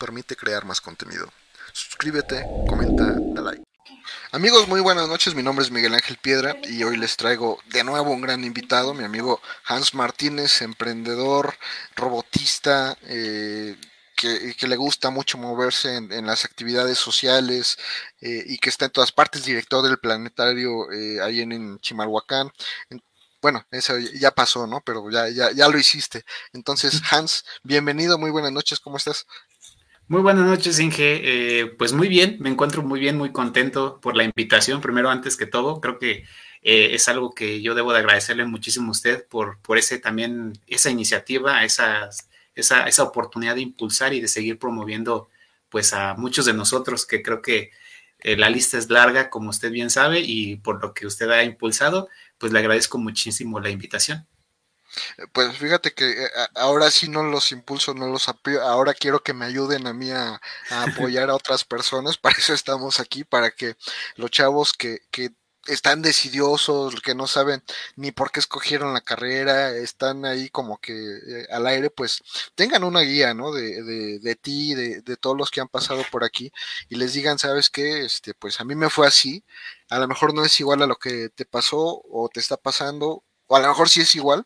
[0.00, 1.30] Permite crear más contenido.
[1.74, 3.62] Suscríbete, comenta, da like.
[4.32, 5.34] Amigos, muy buenas noches.
[5.34, 8.94] Mi nombre es Miguel Ángel Piedra y hoy les traigo de nuevo un gran invitado,
[8.94, 11.54] mi amigo Hans Martínez, emprendedor,
[11.96, 13.76] robotista, eh,
[14.16, 17.76] que, le gusta mucho moverse en, las actividades sociales
[18.22, 22.50] eh, y que está en todas partes, director del planetario eh, ahí en, Chimalhuacán.
[23.42, 24.80] bueno, eso ya pasó, ¿no?
[24.80, 26.24] Pero ya, ya, ya lo hiciste.
[26.54, 29.26] Entonces, Hans, bienvenido, muy buenas noches, ¿cómo estás?
[30.10, 31.60] Muy buenas noches, Inge.
[31.60, 34.80] Eh, pues muy bien, me encuentro muy bien, muy contento por la invitación.
[34.80, 36.24] Primero, antes que todo, creo que
[36.62, 40.54] eh, es algo que yo debo de agradecerle muchísimo a usted por, por ese también,
[40.66, 42.10] esa iniciativa, esa,
[42.56, 45.28] esa oportunidad de impulsar y de seguir promoviendo
[45.68, 47.70] pues a muchos de nosotros, que creo que
[48.18, 51.44] eh, la lista es larga, como usted bien sabe, y por lo que usted ha
[51.44, 54.26] impulsado, pues le agradezco muchísimo la invitación.
[55.32, 59.34] Pues fíjate que eh, ahora sí no los impulso, no los apoyo, ahora quiero que
[59.34, 63.76] me ayuden a mí a, apoyar a otras personas, para eso estamos aquí, para que
[64.16, 65.32] los chavos que, que
[65.66, 67.62] están decidiosos, que no saben
[67.96, 72.22] ni por qué escogieron la carrera, están ahí como que eh, al aire, pues
[72.54, 73.52] tengan una guía, ¿no?
[73.52, 76.50] De, de, de ti, de, de, todos los que han pasado por aquí
[76.88, 78.04] y les digan, ¿sabes qué?
[78.04, 79.44] Este, pues a mí me fue así,
[79.90, 83.24] a lo mejor no es igual a lo que te pasó o te está pasando,
[83.50, 84.44] o a lo mejor sí es igual,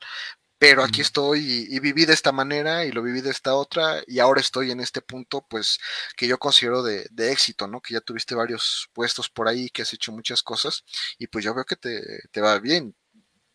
[0.58, 4.18] pero aquí estoy y, viví de esta manera y lo viví de esta otra y
[4.18, 5.78] ahora estoy en este punto pues
[6.16, 7.82] que yo considero de, éxito, ¿no?
[7.82, 10.84] Que ya tuviste varios puestos por ahí, que has hecho muchas cosas
[11.18, 12.96] y pues yo veo que te, va bien.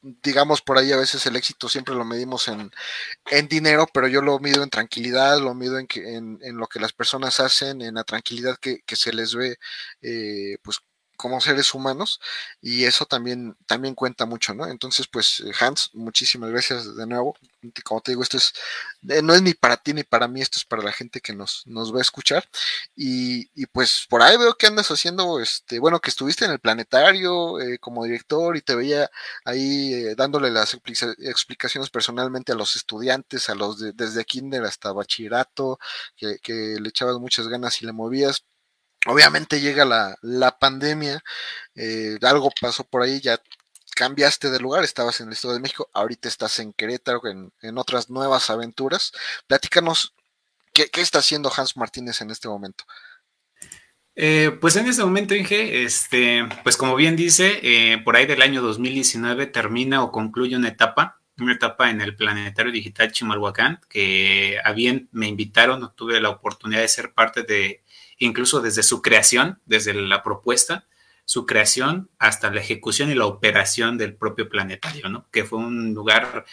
[0.02, 2.72] Digamos por ahí a veces el éxito siempre lo medimos en,
[3.31, 6.67] en dinero, pero yo lo mido en tranquilidad, lo mido en, que, en, en lo
[6.67, 9.58] que las personas hacen, en la tranquilidad que, que se les ve
[10.02, 10.80] eh, pues
[11.19, 12.21] como seres humanos
[12.61, 14.65] y eso también, también cuenta mucho, ¿no?
[14.67, 17.35] Entonces, pues Hans, muchísimas gracias de nuevo.
[17.83, 18.53] Como te digo, esto es,
[19.09, 21.33] eh, no es ni para ti ni para mí, esto es para la gente que
[21.35, 22.47] nos, nos va a escuchar.
[22.95, 26.59] Y, y pues por ahí veo que andas haciendo, este, bueno, que estuviste en el
[26.59, 29.09] planetario eh, como director y te veía
[29.43, 34.93] ahí eh, dándole las explicaciones personalmente a los estudiantes, a los de, desde kinder hasta
[34.93, 35.79] bachillerato,
[36.17, 38.45] que le echabas muchas ganas y le movías
[39.08, 41.23] Obviamente llega la, la pandemia,
[41.76, 43.42] eh, algo pasó por ahí, ya
[43.95, 47.77] cambiaste de lugar, estabas en el Estado de México, ahorita estás en Querétaro, en, en
[47.77, 49.11] otras nuevas aventuras.
[49.48, 50.14] Platícanos,
[50.73, 52.86] ¿qué, ¿qué, está haciendo Hans Martínez en este momento?
[54.15, 58.42] Eh, pues en este momento, Inge, este, pues como bien dice, eh, por ahí del
[58.42, 64.59] año 2019 termina o concluye una etapa, una etapa en el Planetario Digital Chimalhuacán, que
[64.61, 67.82] a bien me invitaron, tuve la oportunidad de ser parte de
[68.19, 70.87] incluso desde su creación, desde la propuesta,
[71.25, 75.27] su creación hasta la ejecución y la operación del propio planetario, ¿no?
[75.31, 76.45] Que fue un lugar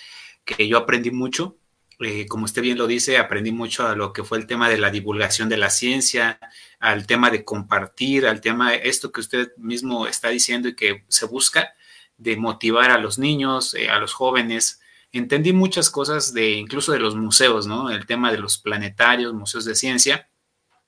[0.44, 1.56] que yo aprendí mucho.
[1.98, 4.76] Eh, como usted bien lo dice, aprendí mucho a lo que fue el tema de
[4.76, 6.38] la divulgación de la ciencia,
[6.78, 11.04] al tema de compartir, al tema, de esto que usted mismo está diciendo y que
[11.08, 11.72] se busca,
[12.18, 14.80] de motivar a los niños, eh, a los jóvenes.
[15.10, 17.90] Entendí muchas cosas de incluso de los museos, ¿no?
[17.90, 20.28] El tema de los planetarios, museos de ciencia,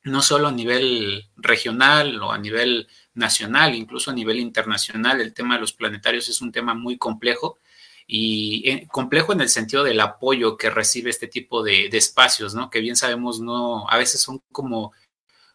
[0.09, 5.55] no solo a nivel regional o a nivel nacional, incluso a nivel internacional, el tema
[5.55, 7.59] de los planetarios es un tema muy complejo
[8.07, 12.71] y eh, complejo en el sentido del apoyo que recibe este tipo de, espacios, ¿no?
[12.71, 14.93] Que bien sabemos, no, a veces son como,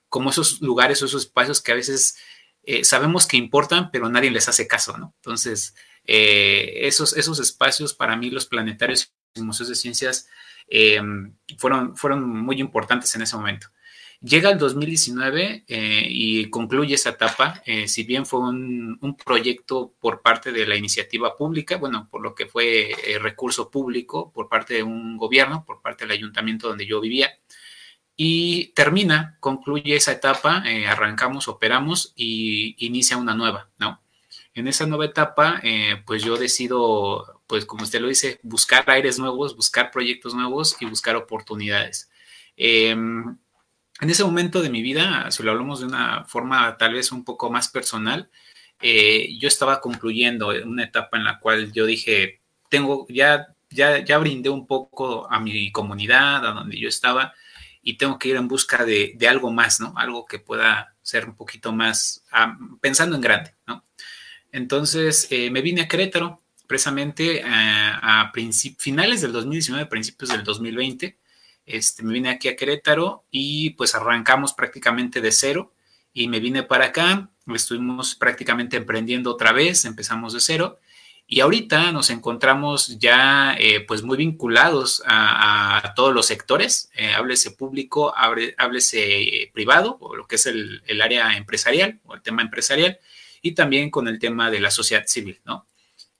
[0.07, 2.17] como esos lugares o esos espacios que a veces
[2.63, 5.15] eh, sabemos que importan, pero nadie les hace caso, ¿no?
[5.17, 5.73] Entonces,
[6.05, 10.27] eh, esos, esos espacios, para mí, los planetarios y museos de ciencias,
[11.57, 13.67] fueron, fueron muy importantes en ese momento.
[14.23, 20.21] Llega el 2019 eh, y concluye esa etapa, eh, si bien fue un, proyecto por
[20.21, 24.75] parte de la iniciativa pública, bueno, por lo que fue eh, recurso público por parte
[24.75, 27.37] de un gobierno, por parte del ayuntamiento donde yo vivía,
[28.15, 34.01] y termina, concluye esa etapa, arrancamos, operamos y inicia una nueva, ¿no?
[34.53, 35.61] En esa nueva etapa,
[36.05, 40.85] pues yo decido, pues como usted lo dice, buscar aires nuevos, buscar proyectos nuevos y
[40.85, 42.09] buscar oportunidades.
[42.55, 43.37] Em,
[44.03, 47.23] en ese momento de mi vida, si lo hablamos de una forma tal vez un
[47.23, 48.29] poco más personal,
[48.81, 54.17] eh, yo estaba concluyendo una etapa en la cual yo dije, tengo, ya, ya, ya
[54.17, 57.33] brindé un poco a mi comunidad, a donde yo estaba,
[57.81, 59.93] y tengo que ir en busca de, algo más, ¿no?
[59.95, 62.25] Algo que pueda ser un poquito más,
[62.81, 63.55] pensando en grande.
[64.51, 68.33] Entonces eh, me vine a Querétaro, precisamente eh, a
[68.77, 71.22] finales del 2019, principios del 2020
[71.65, 75.73] este, me vine aquí a Querétaro y pues arrancamos prácticamente de cero
[76.13, 80.79] y me vine para acá, estuvimos prácticamente emprendiendo otra vez, empezamos de cero
[81.25, 87.51] Y ahorita nos encontramos ya eh, pues muy vinculados a, todos los sectores, eh, háblese
[87.51, 92.99] público, háblese privado, o lo que es el, el, área empresarial o el tema empresarial,
[93.41, 95.65] y también con el tema de la sociedad civil, ¿no?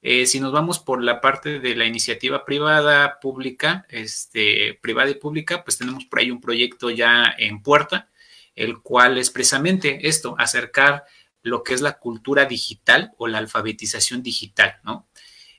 [0.05, 5.15] Eh, si nos vamos por la parte de la iniciativa privada, pública, este, privada y
[5.15, 8.09] pública, pues tenemos por ahí un proyecto ya en puerta,
[8.53, 11.05] el cual es precisamente esto, acercar
[11.41, 15.07] lo que es la cultura digital o la alfabetización digital, ¿no?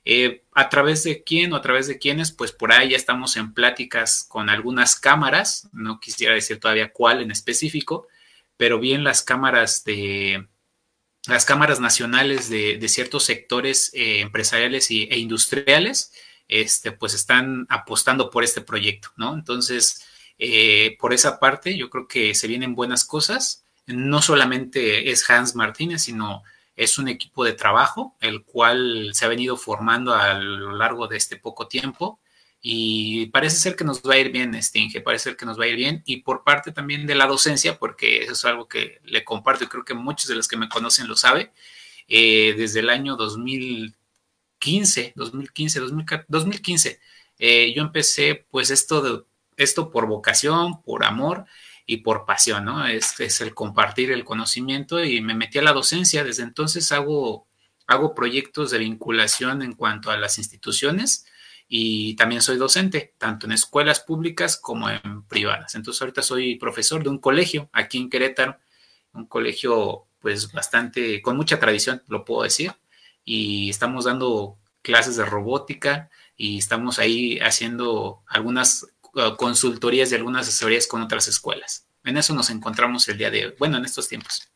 [0.05, 2.31] Eh, ¿A través de quién o a través de quiénes?
[2.31, 7.23] Pues por ahí ya estamos en pláticas con algunas cámaras, no quisiera decir todavía cuál
[7.23, 8.07] en específico,
[8.57, 10.47] pero bien las cámaras de,
[11.27, 16.13] las cámaras nacionales de, ciertos sectores eh, empresariales e industriales,
[16.47, 19.33] este, pues están apostando por este proyecto, ¿no?
[19.33, 20.05] Entonces,
[20.37, 23.65] eh, por esa parte, yo creo que se vienen buenas cosas.
[23.87, 26.43] No solamente es Hans Martínez, sino
[26.75, 31.17] es un equipo de trabajo, el cual se ha venido formando a lo largo de
[31.17, 32.19] este poco tiempo
[32.67, 35.65] y parece ser que nos va a ir bien, Stinge, parece ser que nos va
[35.65, 36.01] a ir bien.
[36.03, 39.67] Y por parte también de la docencia, porque eso es algo que le comparto y
[39.67, 41.51] creo que muchos de los que me conocen lo saben,
[42.07, 45.79] eh, desde el año 2015, 2015,
[46.27, 46.99] 2015,
[47.75, 49.23] yo empecé pues esto, de,
[49.57, 51.45] esto por vocación, por amor
[51.85, 52.87] y por pasión, ¿no?
[52.87, 56.23] Es, es el compartir el conocimiento y me metí a la docencia.
[56.23, 57.45] Desde entonces hago,
[57.85, 61.27] hago proyectos de vinculación en cuanto a las instituciones
[61.67, 65.75] y también soy docente, tanto en escuelas públicas como en privadas.
[65.75, 68.59] Entonces ahorita soy profesor de un colegio aquí en Querétaro,
[69.13, 72.73] un colegio pues bastante, con mucha tradición, lo puedo decir,
[73.23, 80.47] y estamos dando clases de robótica y estamos ahí haciendo algunas uh, consultorías y algunas
[80.47, 81.87] asesorías con otras escuelas.
[82.03, 84.47] En eso nos encontramos el día de, bueno, en estos tiempos.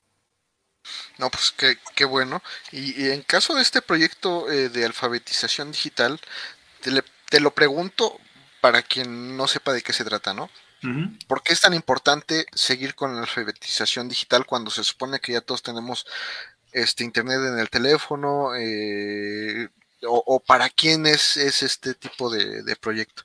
[1.18, 1.54] No, pues
[1.96, 2.42] qué, bueno.
[2.72, 6.20] Y, en caso de este proyecto eh, de alfabetización digital,
[6.81, 8.20] te, lo pregunto
[8.62, 10.50] para quien no sepa de qué se trata, ¿no?
[11.28, 15.42] ¿Por qué es tan importante seguir con la alfabetización digital cuando se supone que ya
[15.42, 16.06] todos tenemos
[16.72, 18.56] este internet en el teléfono?
[18.58, 19.68] Eh,
[20.04, 23.24] o, para quién es, es este tipo de proyecto?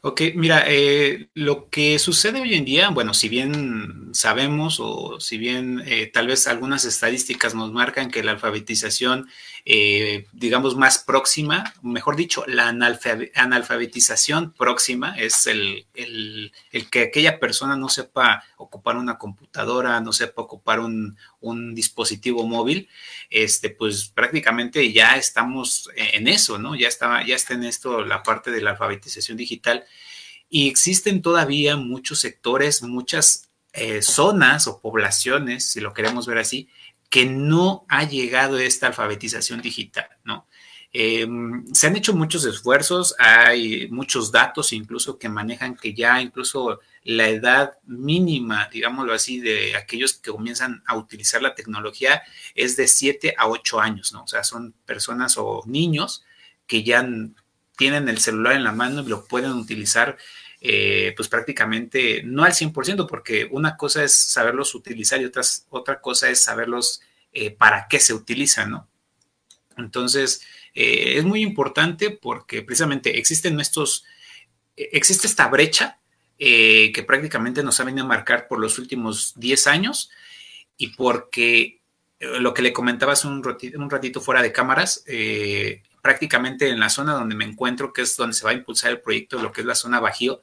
[0.00, 5.38] Ok, mira, eh, lo que sucede hoy en día, bueno, si bien sabemos o si
[5.38, 9.28] bien eh, tal vez algunas estadísticas nos marcan que la alfabetización,
[9.66, 16.52] eh, digamos, más próxima, mejor dicho, la analfabetización próxima es el, el,
[16.90, 22.88] que aquella persona no sepa ocupar una computadora, no sepa ocupar un, un dispositivo móvil,
[23.30, 26.74] este, pues prácticamente ya estamos en eso, ¿no?
[26.74, 29.84] Ya está, ya está en esto la parte de la alfabetización digital
[30.50, 36.68] y existen todavía muchos sectores, muchas eh, zonas o poblaciones, si lo queremos ver así,
[37.10, 40.46] que no ha llegado esta alfabetización digital, ¿no?
[40.96, 46.80] Em, se han hecho muchos esfuerzos, hay muchos datos incluso que manejan que ya incluso
[47.02, 52.22] la edad mínima, digámoslo así, de aquellos que comienzan a utilizar la tecnología
[52.54, 54.22] es de 7 a 8 años, ¿no?
[54.22, 56.24] O sea, son personas o niños
[56.68, 57.04] que ya
[57.76, 60.16] tienen el celular en la mano y lo pueden utilizar
[60.66, 66.00] eh, pues prácticamente no al 100%, porque una cosa es saberlos utilizar y otras, otra
[66.00, 67.02] cosa es saberlos
[67.34, 68.88] eh, para qué se utilizan, ¿no?
[69.76, 70.40] Entonces,
[70.74, 74.06] eh, es muy importante porque precisamente existen estos,
[74.74, 75.98] existe esta brecha
[76.38, 80.10] que prácticamente nos ha venido a marcar por los últimos 10 años
[80.78, 81.80] y porque
[82.20, 85.04] lo que le comentabas un ratito, un ratito fuera de cámaras,
[86.02, 89.00] prácticamente en la zona donde me encuentro, que es donde se va a impulsar el
[89.00, 90.42] proyecto, lo que es la zona Bajío,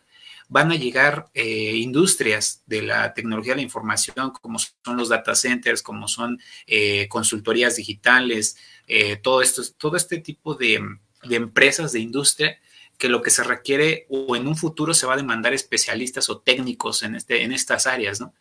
[0.52, 5.34] van a llegar eh, industrias de la tecnología de la información, como son los data
[5.34, 10.84] centers, como son eh, consultorías digitales, eh, todo, esto, todo este tipo de,
[11.30, 12.60] empresas de industria
[12.98, 16.40] que lo que se requiere o en un futuro se va a demandar especialistas o
[16.40, 18.34] técnicos en, este, en estas áreas, ¿no?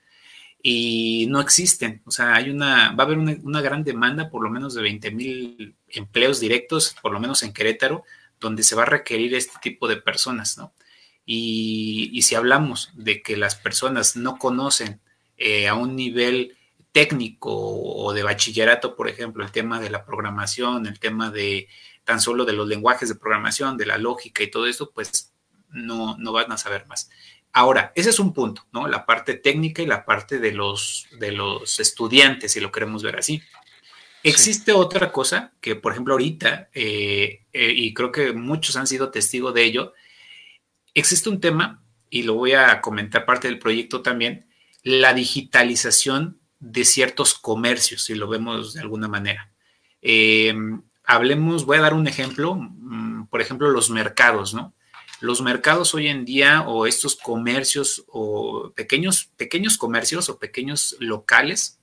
[0.64, 2.02] y no existen.
[2.06, 5.12] O sea, hay una, va a haber una, gran demanda, por lo menos de 20
[5.12, 8.02] mil empleos directos, por lo menos en Querétaro,
[8.40, 10.74] donde se va a requerir este tipo de personas, ¿no?
[11.32, 15.00] Y, si hablamos de que las personas no conocen
[15.37, 16.58] eh, a un nivel
[16.90, 21.68] técnico o de bachillerato, por ejemplo, el tema de la programación, el tema de
[22.02, 25.32] tan solo de los lenguajes de programación, de la lógica y todo esto, pues
[25.68, 27.08] no, no van a saber más.
[27.52, 28.88] Ahora, ese es un punto, ¿no?
[28.88, 33.16] La parte técnica y la parte de los, de los estudiantes, si lo queremos ver
[33.16, 33.40] así.
[34.25, 39.12] Existe otra cosa que, por ejemplo, ahorita, eh, eh, y creo que muchos han sido
[39.12, 39.94] testigos de ello,
[40.94, 44.47] existe un tema, y lo voy a comentar parte del proyecto también,
[44.82, 49.52] la digitalización de ciertos comercios, si lo vemos de alguna manera.
[50.02, 50.54] Eh,
[51.04, 54.75] hablemos, voy a dar un ejemplo, mm, por ejemplo, los mercados, ¿no?
[55.20, 61.78] Los mercados hoy en día o estos comercios o pequeños, pequeños comercios o pequeños locales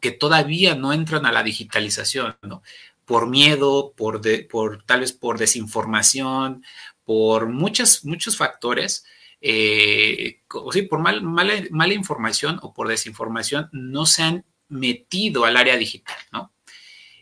[0.00, 2.62] que todavía no entran a la digitalización, ¿no?
[3.04, 6.64] Por miedo, por, por tal vez por desinformación,
[7.04, 9.04] por muchos, muchos factores,
[9.40, 15.44] eh, o sí, por mal, mala, mala información o por desinformación, no se han metido
[15.44, 16.52] al área digital, ¿no?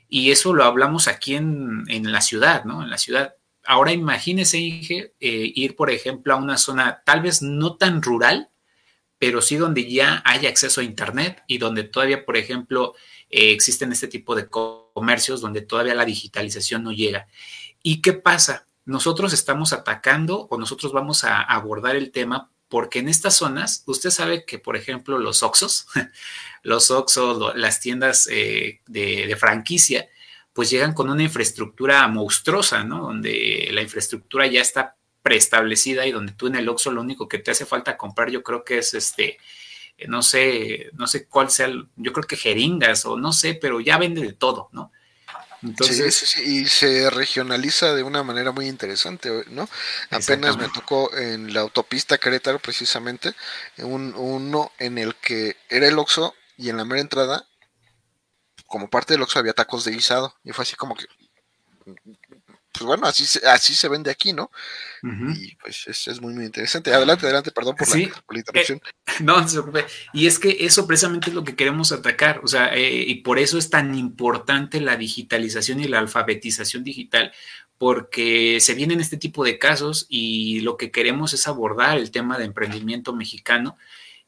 [0.08, 2.82] Y eso lo hablamos aquí en, la ciudad, ¿no?
[2.82, 3.36] En la ciudad.
[3.64, 8.50] Ahora imagínese, Inge, eh, ir, por ejemplo, a una zona tal vez no tan rural,
[9.18, 12.94] pero sí donde ya hay acceso a Internet y donde todavía, por ejemplo,
[13.28, 17.28] eh, existen este tipo de comercios donde todavía la digitalización no llega.
[17.82, 18.66] ¿Y qué pasa?
[18.90, 24.10] Nosotros estamos atacando o nosotros vamos a abordar el tema porque en estas zonas, usted
[24.10, 25.86] sabe que, por ejemplo, los Oxos,
[26.64, 30.08] los Oxos, las tiendas eh, de, franquicia,
[30.52, 33.00] pues llegan con una infraestructura monstruosa, ¿no?
[33.00, 37.38] Donde la infraestructura ya está preestablecida y donde tú en el Oxxo lo único que
[37.38, 39.38] te hace falta comprar, yo creo que es este,
[40.08, 43.98] no sé, no sé cuál sea, yo creo que jeringas o no sé, pero ya
[43.98, 44.90] vende de todo, ¿no?
[45.80, 49.68] Sí, sí, sí, y se regionaliza de una manera muy interesante, ¿no?
[50.10, 53.34] Apenas me tocó en la autopista Querétaro, precisamente,
[53.78, 57.46] un, uno en el que era el Oxxo y en la mera entrada,
[58.66, 61.06] como parte del Oxxo había tacos de guisado, y fue así como que,
[62.80, 64.50] pues bueno, así se, así se vende aquí, ¿no?
[65.02, 66.94] Y pues es, muy, muy interesante.
[66.94, 68.78] Adelante, adelante, perdón por, la, interrupción.
[68.78, 69.84] Eh, no, no se preocupe.
[70.14, 73.38] Y es que eso precisamente es lo que queremos atacar, o sea, eh, y por
[73.38, 77.32] eso es tan importante la digitalización y la alfabetización digital,
[77.76, 82.38] porque se vienen este tipo de casos y lo que queremos es abordar el tema
[82.38, 83.76] de emprendimiento mexicano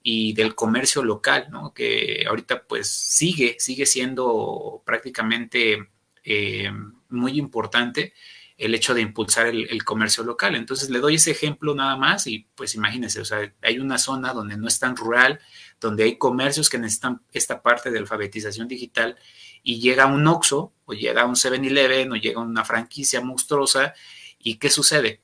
[0.02, 1.72] y del comercio local, ¿no?
[1.72, 5.88] Que ahorita pues sigue, sigue siendo prácticamente
[6.22, 6.70] eh,
[7.08, 8.12] muy importante
[8.62, 10.54] el hecho de impulsar el, comercio local.
[10.54, 14.32] Entonces le doy ese ejemplo nada más y pues imagínense, o sea, hay una zona
[14.32, 15.40] donde no es tan rural,
[15.80, 19.18] donde hay comercios que necesitan esta parte de alfabetización digital
[19.64, 23.94] y llega un Oxxo o llega un 7-Eleven o llega una franquicia monstruosa
[24.38, 25.22] y ¿qué sucede?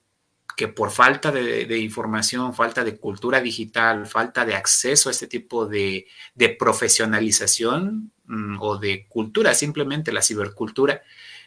[0.57, 5.66] que por falta de, información, falta de cultura digital, falta de acceso a este tipo
[5.66, 6.09] de,
[6.59, 11.02] profesionalización mm, o de cultura, simplemente la cibercultura,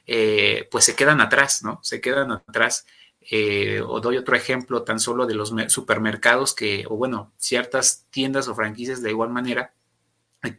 [0.05, 1.79] eh, pues se quedan atrás, ¿no?
[1.83, 2.85] Se quedan atrás.
[3.29, 8.47] Eh, o doy otro ejemplo tan solo de los supermercados que, o bueno, ciertas tiendas
[8.47, 9.73] o franquicias de igual manera,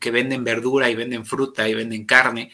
[0.00, 2.52] que venden verdura y venden fruta y venden carne,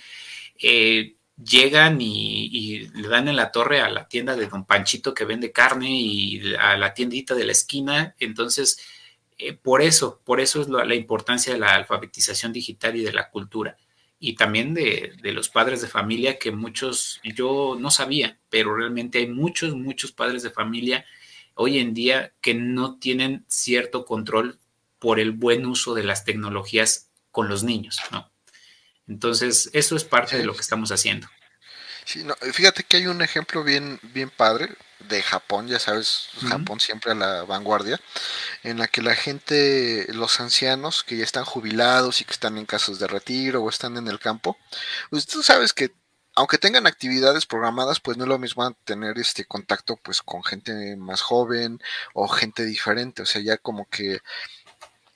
[0.61, 5.25] eh, llegan y, le dan en la torre a la tienda de Don Panchito que
[5.25, 8.15] vende carne y a la tiendita de la esquina.
[8.19, 8.81] Entonces,
[9.63, 13.77] por eso, por eso es la importancia de la alfabetización digital y de la cultura
[14.21, 19.29] y también de, los padres de familia que muchos, yo no sabía, pero realmente hay
[19.29, 21.05] muchos, muchos padres de familia
[21.55, 24.59] hoy en día que no tienen cierto control
[24.99, 28.31] por el buen uso de las tecnologías con los niños, ¿no?
[29.07, 31.29] Entonces, eso es parte de lo que estamos haciendo.
[32.09, 34.71] Sí, no, fíjate que hay un ejemplo bien, bien padre
[35.11, 38.01] de Japón, ya sabes, Japón siempre a la vanguardia,
[38.63, 42.65] en la que la gente, los ancianos que ya están jubilados y que están en
[42.65, 44.57] casos de retiro o están en el campo,
[45.11, 45.93] pues tú sabes que
[46.35, 50.97] aunque tengan actividades programadas, pues no es lo mismo tener este contacto pues con gente
[50.97, 51.79] más joven
[52.15, 54.21] o gente diferente, o sea, ya como que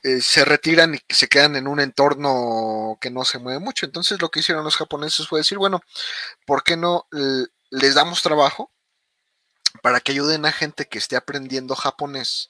[0.03, 3.87] eh, se retiran y se quedan en un entorno que no se mueve mucho.
[3.87, 5.81] Entonces lo que hicieron los japoneses fue decir, bueno,
[6.47, 7.07] ¿por qué no
[7.71, 8.73] les damos trabajo?
[9.81, 12.49] para que ayuden a gente que esté aprendiendo japonés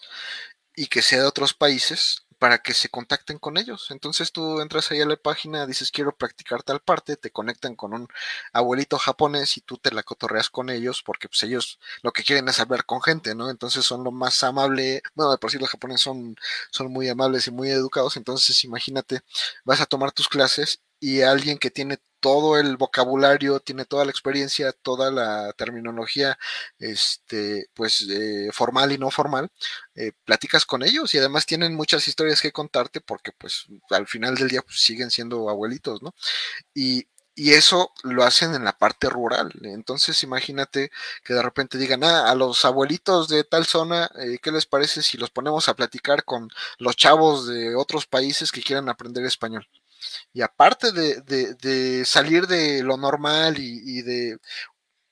[0.74, 3.92] y que sea de otros países para que se contacten con ellos.
[3.92, 7.94] Entonces tú entras ahí a la página, dices quiero practicar tal parte, te conectan con
[7.94, 8.08] un
[8.52, 12.48] abuelito japonés y tú te la cotorreas con ellos porque pues ellos lo que quieren
[12.48, 13.48] es hablar con gente, ¿no?
[13.48, 16.34] Entonces son lo más amable, bueno, de por sí los japoneses son,
[16.72, 19.20] son muy amables y muy educados, entonces imagínate,
[19.64, 24.12] vas a tomar tus clases y alguien que tiene todo el vocabulario, tiene toda la
[24.12, 26.38] experiencia, toda la terminología,
[26.78, 29.50] este, pues eh, formal y no formal,
[29.96, 34.36] eh, platicas con ellos y además tienen muchas historias que contarte porque pues al final
[34.36, 36.14] del día pues, siguen siendo abuelitos, ¿no?
[36.74, 39.52] Y, y eso lo hacen en la parte rural.
[39.62, 40.90] Entonces imagínate
[41.24, 45.02] que de repente digan, ah, a los abuelitos de tal zona, eh, ¿qué les parece
[45.02, 49.66] si los ponemos a platicar con los chavos de otros países que quieran aprender español?
[50.32, 54.38] Y aparte de, salir de lo normal y, de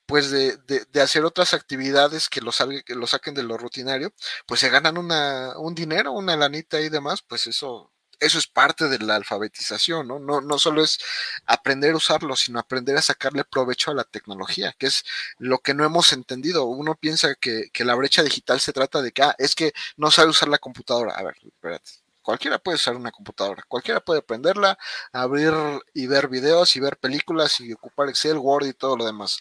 [0.05, 0.57] pues de,
[1.01, 4.13] hacer otras actividades que lo, que saquen de lo rutinario,
[4.45, 8.87] pues se ganan una, un dinero, una lanita y demás, pues eso eso es parte
[8.87, 10.19] de la alfabetización, ¿no?
[10.19, 10.41] ¿no?
[10.41, 10.99] No solo es
[11.47, 15.03] aprender a usarlo, sino aprender a sacarle provecho a la tecnología, que es
[15.39, 16.65] lo que no hemos entendido.
[16.65, 20.11] Uno piensa que, que la brecha digital se trata de que, ah, es que no
[20.11, 21.15] sabe usar la computadora.
[21.15, 24.77] A ver, espérate Cualquiera puede usar una computadora, cualquiera puede prenderla,
[25.11, 25.53] abrir
[25.93, 29.39] y ver videos y ver películas y ocupar Excel, Word y todo lo demás.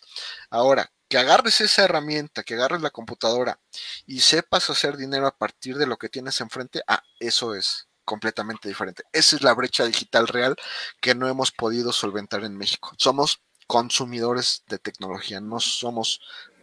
[0.50, 3.60] Ahora, que agarres esa herramienta, que agarres la computadora
[4.06, 8.68] y sepas hacer dinero a partir de lo que tienes enfrente, ah, eso es completamente
[8.68, 9.02] diferente.
[9.12, 10.56] Esa es la brecha digital real
[11.00, 12.92] que no hemos podido solventar en México.
[12.96, 16.20] Somos consumidores de tecnología, no somos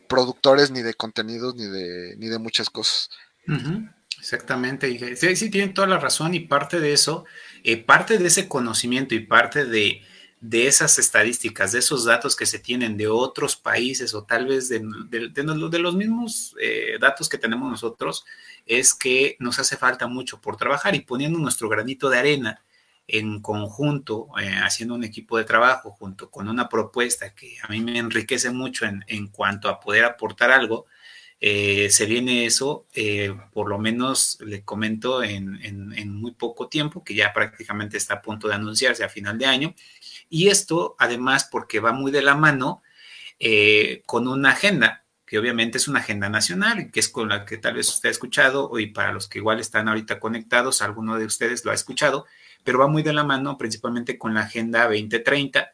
[0.08, 3.10] productores ni de contenidos ni de, ni de muchas cosas.
[4.20, 7.26] Exactamente, sí, sí, tienen toda la razón y parte de eso,
[7.64, 10.02] eh, parte de ese conocimiento y parte de,
[10.42, 14.70] de, esas estadísticas, de esos datos que se tienen de otros países o tal vez
[14.70, 18.26] de, de los mismos eh, datos que tenemos nosotros,
[18.66, 22.62] es que nos hace falta mucho por trabajar y poniendo nuestro granito de arena
[23.08, 27.82] en conjunto, eh, haciendo un equipo de trabajo junto con una propuesta que a mí
[27.82, 30.88] me enriquece mucho en, en cuanto a poder aportar algo,
[31.40, 35.60] eh, se viene eso, eh, por lo menos le comento en,
[36.14, 39.76] muy poco tiempo, que ya prácticamente está a punto de anunciarse a final de año.
[40.30, 42.82] Y esto además porque va muy de la mano
[43.40, 47.58] eh, con una agenda, que obviamente es una agenda nacional, que es con la que
[47.58, 51.26] tal vez usted ha escuchado, y para los que igual están ahorita conectados, alguno de
[51.26, 52.26] ustedes lo ha escuchado,
[52.64, 55.72] pero va muy de la mano principalmente con la Agenda 2030,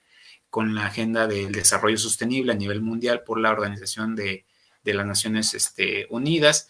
[0.50, 4.46] con la Agenda del Desarrollo Sostenible a nivel mundial por la Organización de,
[4.84, 6.68] de las Naciones este, Unidas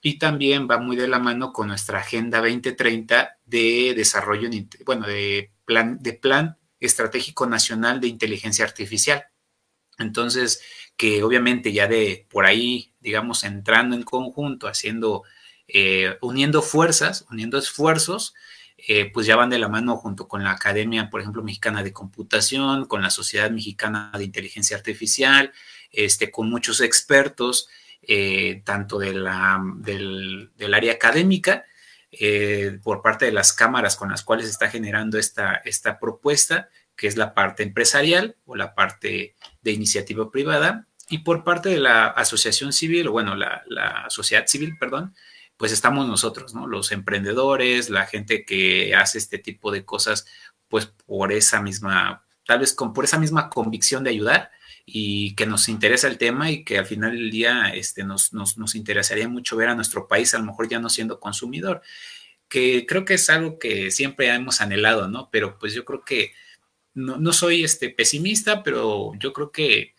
[0.00, 4.48] y también va muy de la mano con nuestra Agenda 2030 de desarrollo,
[4.84, 9.24] bueno, de plan, de plan estratégico nacional de inteligencia artificial.
[9.98, 10.62] Entonces,
[10.96, 15.24] que obviamente ya de por ahí, digamos, entrando en conjunto, haciendo,
[15.68, 18.34] eh, uniendo fuerzas, uniendo esfuerzos,
[18.78, 21.92] eh, pues ya van de la mano junto con la Academia, por ejemplo, Mexicana de
[21.92, 25.52] Computación, con la Sociedad Mexicana de Inteligencia Artificial,
[25.90, 27.68] este, con muchos expertos,
[28.02, 31.64] eh, tanto de la, del, área académica,
[32.12, 37.08] eh, por parte de las cámaras con las cuales está generando esta, esta propuesta, que
[37.08, 42.08] es la parte empresarial o la parte de iniciativa privada, y por parte de la
[42.08, 45.14] asociación civil, o bueno, la sociedad civil, perdón,
[45.56, 46.66] pues estamos nosotros, ¿no?
[46.66, 50.26] Los emprendedores, la gente que hace este tipo de cosas,
[50.68, 54.50] pues por esa misma, tal vez con, por esa misma convicción de ayudar
[54.84, 58.58] y que nos interesa el tema y que al final del día este, nos, nos,
[58.58, 61.82] nos interesaría mucho ver a nuestro país a lo mejor ya no siendo consumidor,
[62.48, 65.30] que creo que es algo que siempre hemos anhelado, ¿no?
[65.30, 66.32] Pero pues yo creo que
[66.94, 69.94] no, no soy este, pesimista, pero yo creo que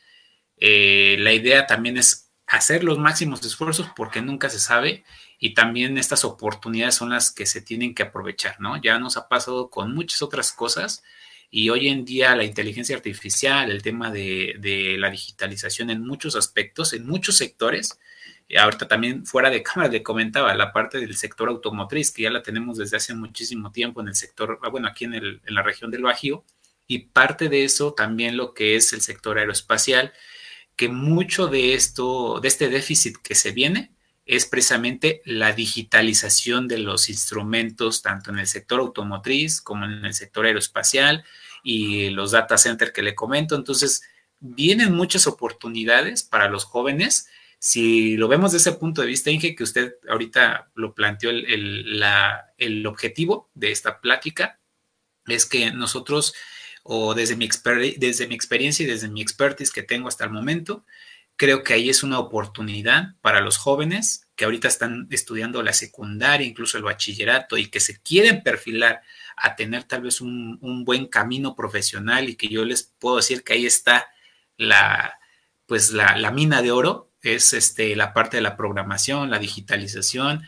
[0.57, 5.03] eh, la idea también es hacer los máximos esfuerzos porque nunca se sabe
[5.39, 8.81] y también estas oportunidades son las que se tienen que aprovechar, ¿no?
[8.81, 11.03] Ya nos ha pasado con muchas otras cosas
[11.49, 16.93] y hoy en día la inteligencia artificial, el tema de, la digitalización en muchos aspectos,
[16.93, 17.99] en muchos sectores,
[18.57, 22.43] ahorita también fuera de cámara le comentaba la parte del sector automotriz, que ya la
[22.43, 25.91] tenemos desde hace muchísimo tiempo en el sector, ah, bueno, aquí en, en la región
[25.91, 26.43] del Bajío,
[26.87, 30.13] y parte de eso también lo que es el sector aeroespacial,
[30.75, 33.91] que mucho de esto, de este déficit que se viene,
[34.27, 40.13] es precisamente la digitalización de los instrumentos, tanto en el sector automotriz como en el
[40.13, 41.23] sector aeroespacial
[41.63, 43.55] y los data centers que le comento.
[43.55, 44.03] Entonces,
[44.39, 47.27] vienen muchas oportunidades para los jóvenes.
[47.57, 52.03] Si lo vemos desde ese punto de vista, Inge, que usted ahorita lo planteó, el,
[52.57, 54.59] el objetivo de esta plática
[55.25, 56.33] es que nosotros,
[56.83, 57.49] o desde mi,
[57.97, 60.85] desde mi experiencia y desde mi expertise que tengo hasta el momento,
[61.37, 66.47] Creo que ahí es una oportunidad para los jóvenes que ahorita están estudiando la secundaria,
[66.47, 69.01] incluso el bachillerato, y que se quieren perfilar
[69.35, 73.53] a tener tal vez un, buen camino profesional y que yo les puedo decir que
[73.53, 74.07] ahí está
[74.57, 75.19] la,
[75.67, 80.43] pues la, mina de oro, es este, la parte de la programación, la digitalización,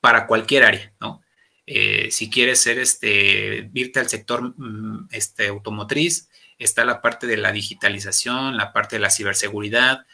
[0.00, 1.22] para cualquier área, ¿no?
[1.66, 7.36] Eh, si quieres ser este, irte al sector mm, este, automotriz, está la parte de
[7.36, 10.06] la digitalización, la parte de la ciberseguridad,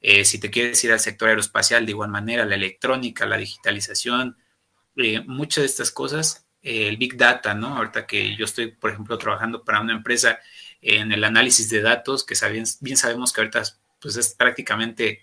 [0.00, 4.36] eh, si te quieres ir al sector aeroespacial, de igual manera, la electrónica, la digitalización,
[4.96, 7.76] eh, muchas de estas cosas, eh, el Big Data, ¿no?
[7.76, 10.38] Ahorita que yo estoy, por ejemplo, trabajando para una empresa
[10.80, 12.34] en el análisis de datos, que
[12.80, 13.62] bien sabemos que ahorita
[14.00, 15.20] pues es prácticamente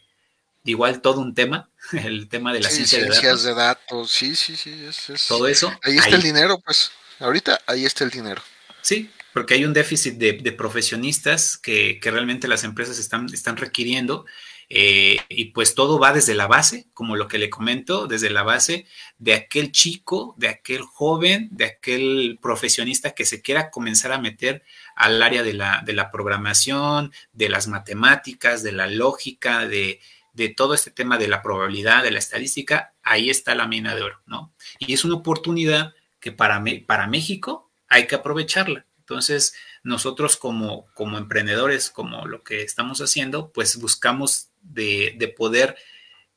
[0.64, 3.44] igual todo un tema, el tema de la ciencia de datos.
[3.44, 4.12] de datos.
[4.12, 4.86] Sí, sí, sí.
[5.28, 5.74] todo eso.
[5.82, 6.92] Ahí está el dinero, pues.
[7.20, 8.44] Ahorita ahí está el dinero.
[8.82, 14.26] Sí, porque hay un déficit de, profesionistas que, que, realmente las empresas están, están requiriendo
[14.70, 18.44] Eh, y pues todo va desde la base, como lo que le comento, desde la
[18.44, 18.86] base
[19.18, 24.64] de aquel chico, de aquel joven, de aquel profesionista que se quiera comenzar a meter
[24.96, 30.02] al área de la, de la programación, de las matemáticas, de la lógica, de,
[30.34, 34.04] de todo este tema de la probabilidad, de la estadística, ahí está la mina de
[34.04, 34.54] oro, ¿no?
[34.80, 38.86] Y es una oportunidad que para, para México hay que aprovecharla.
[39.00, 39.56] Entonces,
[39.88, 45.78] nosotros como, como emprendedores, como lo que estamos haciendo, pues buscamos de, de poder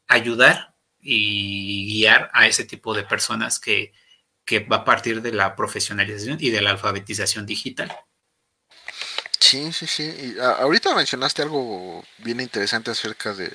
[0.06, 3.92] ayudar y guiar a ese tipo de personas que,
[4.44, 7.90] que va a partir de la profesionalización y de la alfabetización digital.
[9.40, 10.02] Sí, sí, sí.
[10.04, 13.50] Y ahorita mencionaste algo bien interesante acerca de,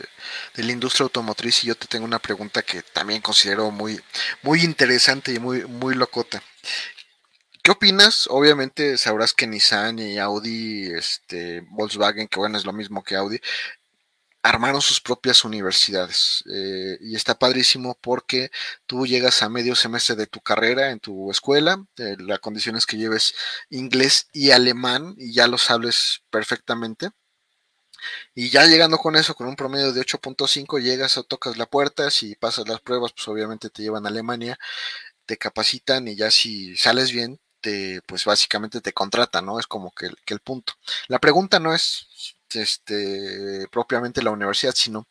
[0.55, 4.01] la industria automotriz y yo te tengo una pregunta que también considero muy,
[4.41, 6.43] muy interesante y muy, muy locota.
[7.65, 8.27] ¿Qué opinas?
[8.29, 13.39] Obviamente sabrás que Nissan y Audi, este, Volkswagen, que bueno, es lo mismo que Audi,
[14.43, 16.43] armaron sus propias universidades.
[16.53, 18.51] Eh, y está padrísimo porque
[18.85, 22.85] tú llegas a medio semestre de tu carrera en tu escuela, eh, la condición es
[22.85, 23.33] que lleves
[23.71, 27.09] inglés y alemán y ya los hables perfectamente.
[28.35, 32.11] Y ya llegando con eso, con un promedio de 8.5, llegas o tocas la puerta,
[32.11, 34.59] si pasas las pruebas, pues obviamente te llevan a Alemania,
[35.25, 37.39] te capacitan y ya si sales bien,
[38.05, 39.59] pues básicamente te contratan, ¿no?
[39.59, 40.73] Es como que, que el punto.
[41.07, 42.07] La pregunta no es
[42.53, 45.07] este, propiamente la universidad, sino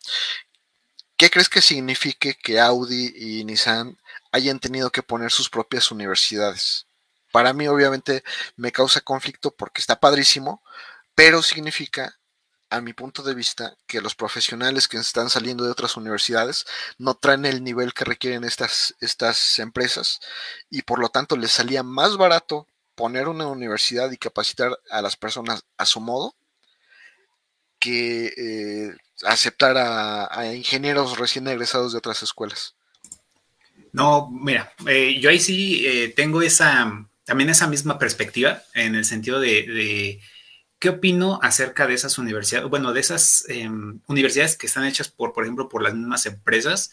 [1.16, 3.98] ¿qué crees que signifique que Audi y Nissan
[4.32, 6.86] hayan tenido que poner sus propias universidades?
[7.32, 8.22] Para mí obviamente
[8.56, 10.62] me causa conflicto porque está padrísimo,
[11.14, 12.16] pero significa,
[12.74, 16.66] a mi punto de vista, que los profesionales que están saliendo de otras universidades
[16.98, 20.18] no traen el nivel que requieren estas, estas empresas
[20.70, 25.16] y por lo tanto les salía más barato poner una universidad y capacitar a las
[25.16, 26.34] personas a su modo
[27.78, 32.74] que eh, aceptar a, ingenieros recién egresados de otras escuelas.
[33.92, 39.04] No, mira, eh, yo ahí sí eh, tengo esa, también esa misma perspectiva en el
[39.04, 40.20] sentido de,
[40.84, 45.32] qué opino acerca de esas universidades, bueno, de esas em, universidades que están hechas por,
[45.32, 46.92] por ejemplo, por las mismas empresas.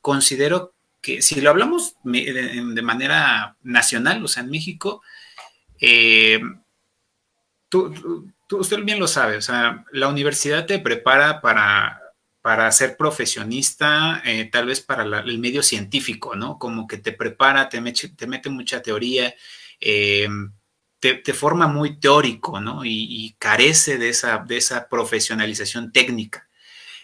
[0.00, 5.02] Considero que si lo hablamos de, manera nacional, o sea, en México,
[7.68, 7.92] tú,
[8.52, 12.00] usted bien lo sabe, o sea, la universidad te prepara para,
[12.40, 16.56] para ser profesionista, eh, tal vez para el medio científico, ¿no?
[16.56, 17.82] Como que te prepara, te,
[18.16, 19.34] te mete mucha teoría,
[19.80, 20.28] eh,
[21.12, 22.84] te, forma muy teórico, ¿no?
[22.84, 26.48] Y, carece de esa, de esa profesionalización técnica.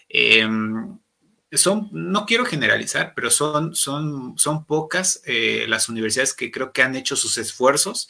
[0.09, 0.49] Eh,
[1.53, 5.23] son, no quiero generalizar, pero son, son, son pocas
[5.67, 8.09] las universidades que creo que han hecho sus esfuerzos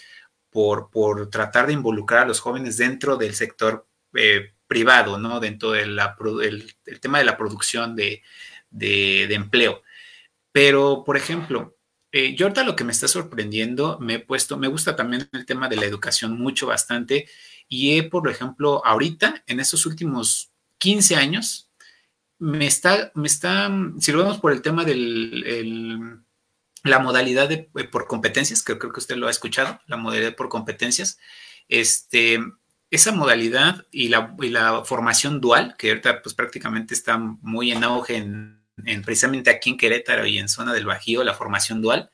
[0.50, 5.40] por, por tratar de involucrar a los jóvenes dentro del sector eh, privado, ¿no?
[5.40, 8.22] Dentro del el tema de la producción de,
[8.70, 9.82] empleo.
[10.52, 11.76] Pero, por ejemplo,
[12.12, 15.46] eh, yo ahorita lo que me está sorprendiendo, me he puesto, me gusta también el
[15.46, 17.28] tema de la educación mucho, bastante,
[17.68, 21.70] y he, por ejemplo, ahorita, en estos últimos 15 años,
[22.38, 26.24] me está, me está, si lo vemos por el tema del
[26.82, 30.34] la modalidad de, eh, por competencias, que creo que usted lo ha escuchado, la modalidad
[30.34, 31.18] por competencias,
[31.68, 32.40] este,
[32.90, 38.16] esa modalidad y la, la formación dual, que ahorita pues prácticamente está muy en auge
[38.16, 38.59] en,
[39.04, 42.10] precisamente aquí en Querétaro y en zona del Bajío, la formación dual,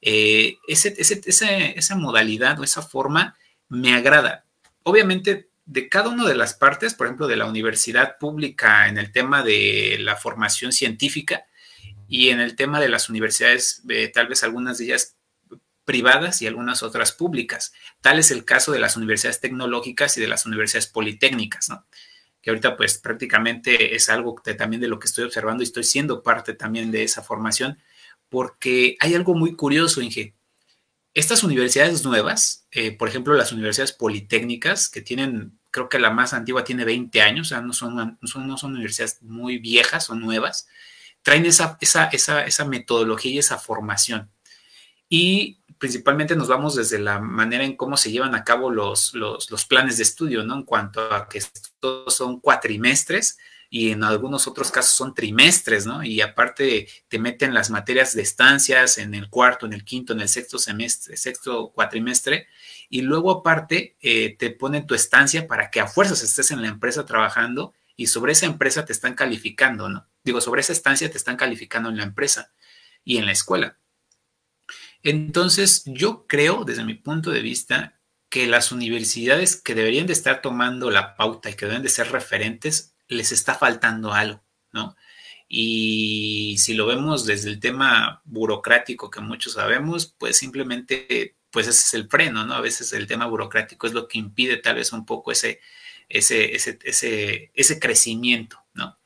[0.00, 3.36] eh, esa modalidad o esa forma
[3.68, 4.44] me agrada.
[4.82, 9.12] Obviamente, de cada una de las partes, por ejemplo, de la universidad pública en el
[9.12, 11.44] tema de la formación científica,
[12.08, 15.16] y en el tema de las universidades, eh, tal vez algunas de ellas
[15.84, 17.72] privadas y algunas otras públicas.
[18.00, 21.86] Tal es el caso de las universidades tecnológicas y de las universidades politécnicas, ¿no?
[22.50, 26.22] Ahorita pues prácticamente es algo que también de lo que estoy observando y estoy siendo
[26.22, 27.78] parte también de esa formación,
[28.28, 30.34] porque hay algo muy curioso, Inge.
[31.14, 36.32] Estas universidades nuevas, eh, por ejemplo, las universidades politécnicas, que tienen, creo que la más
[36.32, 40.10] antigua tiene 20 años, o sea, no son, no son, no son universidades muy viejas
[40.10, 40.68] o nuevas,
[41.22, 44.30] traen esa, esa, esa, esa metodología y esa formación.
[45.08, 49.64] Y principalmente nos vamos desde la manera en cómo se llevan a cabo los, los,
[49.66, 50.54] planes de estudio, ¿no?
[50.54, 51.42] En cuanto a que
[51.80, 53.38] todos son cuatrimestres
[53.70, 56.02] y en algunos otros casos son trimestres, ¿no?
[56.02, 60.20] Y aparte te meten las materias de estancias en el cuarto, en el quinto, en
[60.20, 62.48] el sexto semestre, sexto cuatrimestre,
[62.88, 66.68] y luego aparte eh, te ponen tu estancia para que a fuerzas estés en la
[66.68, 70.06] empresa trabajando y sobre esa empresa te están calificando, ¿no?
[70.24, 72.52] Digo, sobre esa estancia te están calificando en la empresa
[73.04, 73.76] y en la escuela.
[75.02, 80.42] Entonces, yo creo, desde mi punto de vista, que las universidades que deberían de estar
[80.42, 84.96] tomando la pauta y que deben de ser referentes les está faltando algo, ¿no?
[85.48, 91.80] Y si lo vemos desde el tema burocrático que muchos sabemos, pues simplemente, pues ese
[91.80, 92.54] es el freno, ¿no?
[92.54, 95.60] A veces el tema burocrático es lo que impide tal vez un poco ese,
[96.08, 98.98] ese, ese, ese, ese crecimiento, ¿no?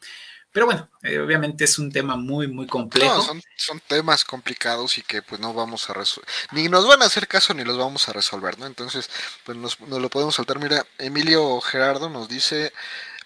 [0.52, 3.22] Pero bueno, eh, obviamente es un tema muy, muy complejo.
[3.22, 7.06] son, son, temas complicados y que pues no vamos a resolver, ni nos van a
[7.06, 8.66] hacer caso ni los vamos a resolver, ¿no?
[8.66, 9.08] Entonces,
[9.44, 10.58] pues nos, nos lo podemos saltar.
[10.58, 12.72] Mira, Emilio Gerardo nos dice,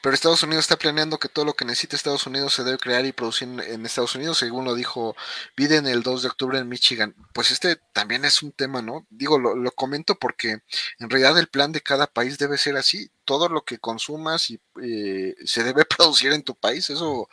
[0.06, 3.04] pero Estados Unidos está planeando que todo lo que necesita Estados Unidos se debe crear
[3.04, 5.16] y producir en Estados Unidos, según lo dijo
[5.56, 7.16] Biden el 2 de octubre en Michigan.
[7.32, 9.04] Pues este también es un tema, ¿no?
[9.10, 10.60] Digo, lo, comento porque
[11.00, 13.10] en realidad el plan de cada país debe ser así.
[13.24, 17.28] Todo lo que consumas y, eh, se debe producir en tu país, eso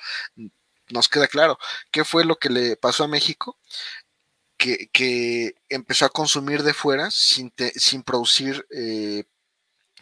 [0.90, 1.60] nos queda claro.
[1.92, 3.56] ¿Qué fue lo que le pasó a México?
[4.58, 9.26] Que, que empezó a consumir de fuera sin, te, sin producir eh,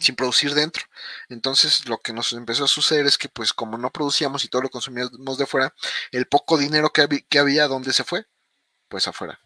[0.01, 0.83] sin producir dentro.
[1.29, 4.63] Entonces lo que nos empezó a suceder es que pues como no producíamos y todo
[4.63, 5.73] lo consumíamos de fuera,
[6.11, 8.25] el poco dinero que, había, que había, ¿dónde se fue?
[8.89, 9.39] Pues afuera.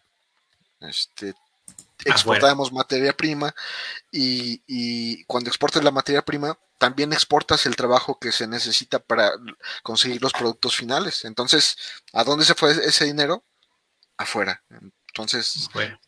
[0.80, 1.34] Este,
[2.04, 3.54] exportábamos materia prima
[4.10, 9.32] y, y, cuando exportas la materia prima, también exportas el trabajo que se necesita para
[9.82, 11.24] conseguir los productos finales.
[11.24, 11.76] Entonces,
[12.12, 13.44] ¿a dónde se fue ese dinero?
[14.18, 14.62] Afuera.
[15.08, 15.98] Entonces, bueno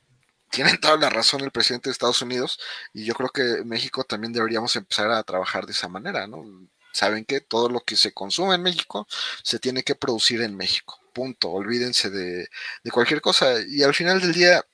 [0.50, 2.58] tienen toda la razón el presidente de Estados Unidos
[2.92, 6.44] y yo creo que México también deberíamos empezar a trabajar de esa manera, ¿no?
[6.92, 9.06] Saben que todo lo que se consume en México
[9.42, 12.48] se tiene que producir en México, punto, olvídense de,
[12.82, 14.64] de cualquier cosa y al final del día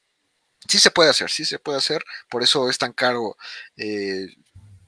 [0.69, 3.37] sí se puede hacer, sí se puede hacer, por eso es tan caro
[3.77, 4.29] eh,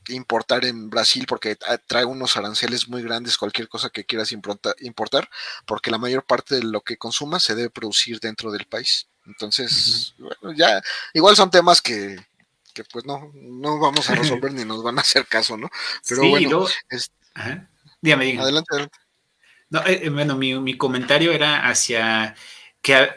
[0.08, 5.28] importar en Brasil porque trae unos aranceles muy grandes cualquier cosa que quieras importar,
[5.66, 9.08] porque la mayor parte de lo que consumas se debe producir dentro del país.
[9.26, 12.16] Entonces, bueno, ya, igual son temas que,
[12.72, 15.68] que pues no, no vamos a resolver ni nos van a hacer caso, ¿no?
[16.08, 17.10] Pero bueno, es...
[18.00, 18.42] dígame, dígame.
[18.42, 18.98] Adelante, adelante.
[19.68, 22.36] No, eh, eh, bueno, mi, mi, comentario era hacia
[22.80, 23.08] que,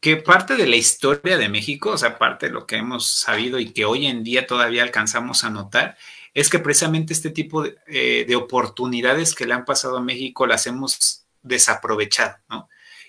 [0.00, 3.58] que parte de la historia de México, o sea, parte de lo que hemos sabido
[3.58, 5.96] y que hoy en día todavía alcanzamos a notar,
[6.32, 10.46] es que precisamente este tipo de, eh, de oportunidades que le han pasado a México
[10.46, 12.68] las hemos desaprovechado, ¿no?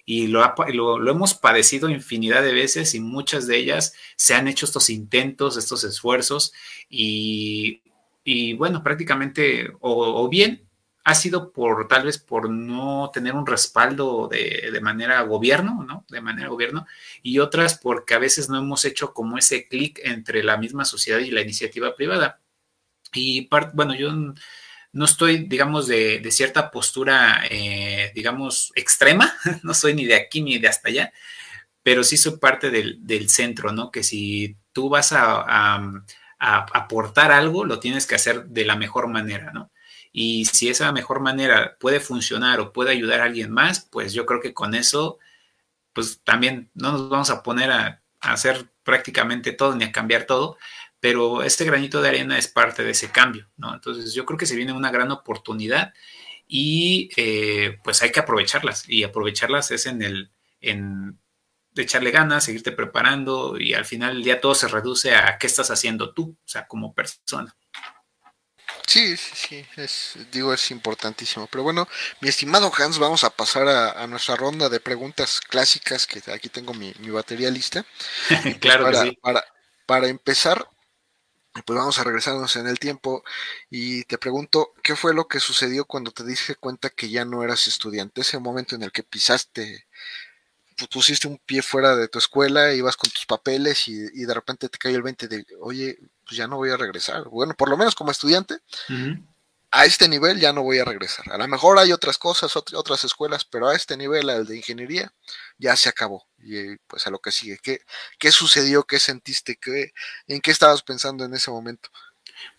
[0.10, 4.48] Y lo, lo, lo, hemos padecido infinidad de veces y muchas de ellas se han
[4.48, 6.54] hecho estos intentos, estos esfuerzos
[6.89, 7.82] y,
[8.24, 10.65] y bueno, prácticamente o, bien
[11.04, 16.06] ha sido por tal vez por no tener un respaldo de, de, manera gobierno, ¿no?
[16.08, 16.88] De manera gobierno
[17.22, 21.20] y otras porque a veces no hemos hecho como ese clic entre la misma sociedad
[21.20, 22.39] y la iniciativa privada.
[23.13, 24.10] Y bueno, yo
[24.97, 29.31] no estoy, digamos, de, cierta postura, eh, digamos, extrema,
[29.63, 31.13] no soy ni de aquí ni de hasta allá,
[31.83, 33.91] pero sí soy parte del, centro, ¿no?
[33.91, 35.83] Que si tú vas a,
[36.39, 39.71] aportar algo, lo tienes que hacer de la mejor manera, ¿no?
[40.12, 44.25] Y si esa mejor manera puede funcionar o puede ayudar a alguien más, pues yo
[44.25, 45.19] creo que con eso,
[45.93, 50.25] pues también no nos vamos a poner a, a hacer prácticamente todo ni a cambiar
[50.25, 50.57] todo,
[50.99, 53.73] pero este granito de arena es parte de ese cambio, ¿no?
[53.73, 55.93] Entonces yo creo que se viene una gran oportunidad
[56.47, 60.31] y eh, pues hay que aprovecharlas y aprovecharlas es en el,
[60.62, 61.19] en
[61.75, 66.13] echarle ganas, seguirte preparando y al final día todo se reduce a qué estás haciendo
[66.13, 67.55] tú, o sea, como persona.
[68.88, 71.47] Sí, sí, sí, es, digo, es importantísimo.
[71.47, 71.89] Pero bueno,
[72.21, 76.47] mi estimado Hans, vamos a pasar a, a nuestra ronda de preguntas clásicas, que aquí
[76.47, 77.86] tengo mi, mi batería lista.
[78.62, 79.17] claro para, que sí.
[79.21, 79.43] para,
[79.86, 80.69] para empezar,
[81.65, 83.24] pues vamos a regresarnos en el tiempo
[83.70, 87.43] y te pregunto, ¿qué fue lo que sucedió cuando te diste cuenta que ya no
[87.43, 88.22] eras estudiante?
[88.22, 89.88] Ese momento en el que pisaste,
[90.91, 94.70] pusiste un pie fuera de tu escuela, ibas con tus papeles y, y de repente
[94.70, 97.24] te cayó el 20 de, oye, pues ya no voy a regresar.
[97.30, 98.56] Bueno, por lo menos como estudiante,
[98.89, 99.28] uh -huh.
[99.72, 101.32] a este nivel ya no voy a regresar.
[101.32, 105.13] A lo mejor hay otras cosas, otras escuelas, pero a este nivel, al de ingeniería,
[105.58, 106.26] ya se acabó.
[106.39, 107.58] Y pues a lo que sigue.
[107.62, 107.82] ¿Qué,
[108.19, 108.84] qué sucedió?
[108.84, 109.58] ¿Qué sentiste?
[109.58, 109.93] ¿Qué,
[110.28, 111.89] ¿En qué estabas pensando en ese momento?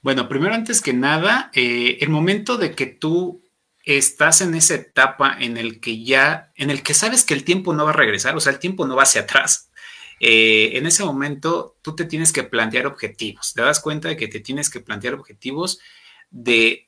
[0.02, 3.42] Bueno, primero, antes que nada, eh, el momento de que tú
[3.84, 7.72] estás en esa etapa en el que ya, en el que sabes que el tiempo
[7.72, 9.70] no va a regresar, o sea, el tiempo no va hacia atrás.
[10.20, 13.54] Eh, en ese momento tú te tienes que plantear objetivos.
[13.54, 15.78] Te das cuenta de que te tienes que plantear objetivos
[16.30, 16.87] de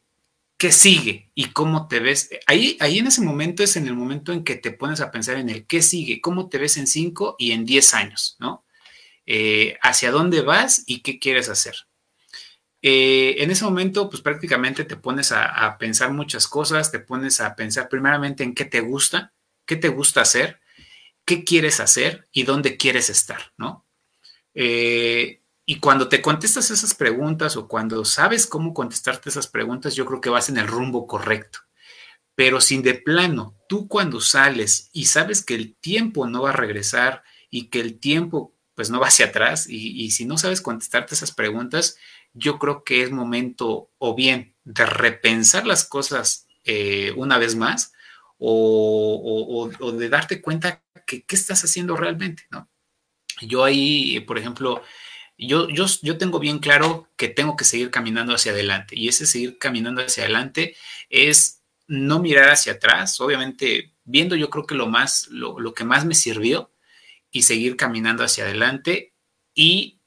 [0.61, 2.29] qué sigue y cómo te ves.
[2.47, 5.39] Ahí, ahí en ese momento es en el momento en que te pones a pensar
[5.39, 8.67] en el qué sigue, cómo te ves en 5 y en 10 años, ¿no?
[9.25, 11.77] Eh, hacia dónde vas y qué quieres hacer.
[12.83, 17.57] Eh, en ese momento, pues prácticamente te pones a, pensar muchas cosas, te pones a
[17.57, 19.33] pensar primeramente en qué te gusta,
[19.65, 20.61] qué te gusta hacer,
[21.25, 23.87] qué quieres hacer y dónde quieres estar, ¿no?
[24.53, 25.40] Eh,
[25.71, 30.21] y cuando te contestas esas preguntas o cuando sabes cómo contestarte esas preguntas, yo creo
[30.21, 31.61] que vas en el rumbo correcto.
[32.35, 36.55] Pero sin de plano, tú cuando sales y sabes que el tiempo no va a
[36.55, 41.15] regresar y que el tiempo pues no va hacia atrás y, si no sabes contestarte
[41.15, 41.97] esas preguntas,
[42.33, 47.93] yo creo que es momento o bien de repensar las cosas eh, una vez más
[48.39, 52.69] o, de darte cuenta que qué estás haciendo realmente, ¿no?
[53.41, 54.83] Yo ahí, por ejemplo,
[55.47, 59.27] yo, yo, yo tengo bien claro que tengo que seguir caminando hacia adelante y ese
[59.27, 60.77] seguir caminando hacia adelante
[61.09, 65.85] es no mirar hacia atrás, obviamente viendo yo creo que lo más, lo, lo que
[65.85, 66.71] más me sirvió
[67.31, 69.15] y seguir caminando hacia adelante
[69.55, 70.01] y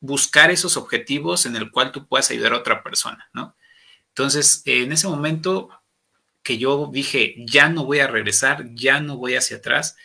[0.00, 3.56] buscar esos objetivos en el cual tú puedas ayudar a otra persona, ¿no?
[4.08, 5.70] Entonces, en ese momento
[6.42, 9.96] que yo dije, ya no voy a regresar, ya no voy hacia atrás,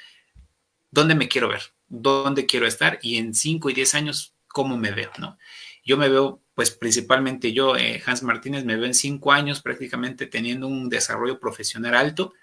[0.90, 1.62] ¿dónde me quiero ver?
[1.88, 2.98] ¿Dónde quiero estar?
[3.02, 5.10] Y en 5 y 10 años, ¿cómo me veo?
[5.20, 5.38] ¿no?
[5.86, 10.26] Yo me veo, pues principalmente yo, eh, Hans Martínez, me veo en 5 años prácticamente
[10.28, 12.34] teniendo un desarrollo profesional alto,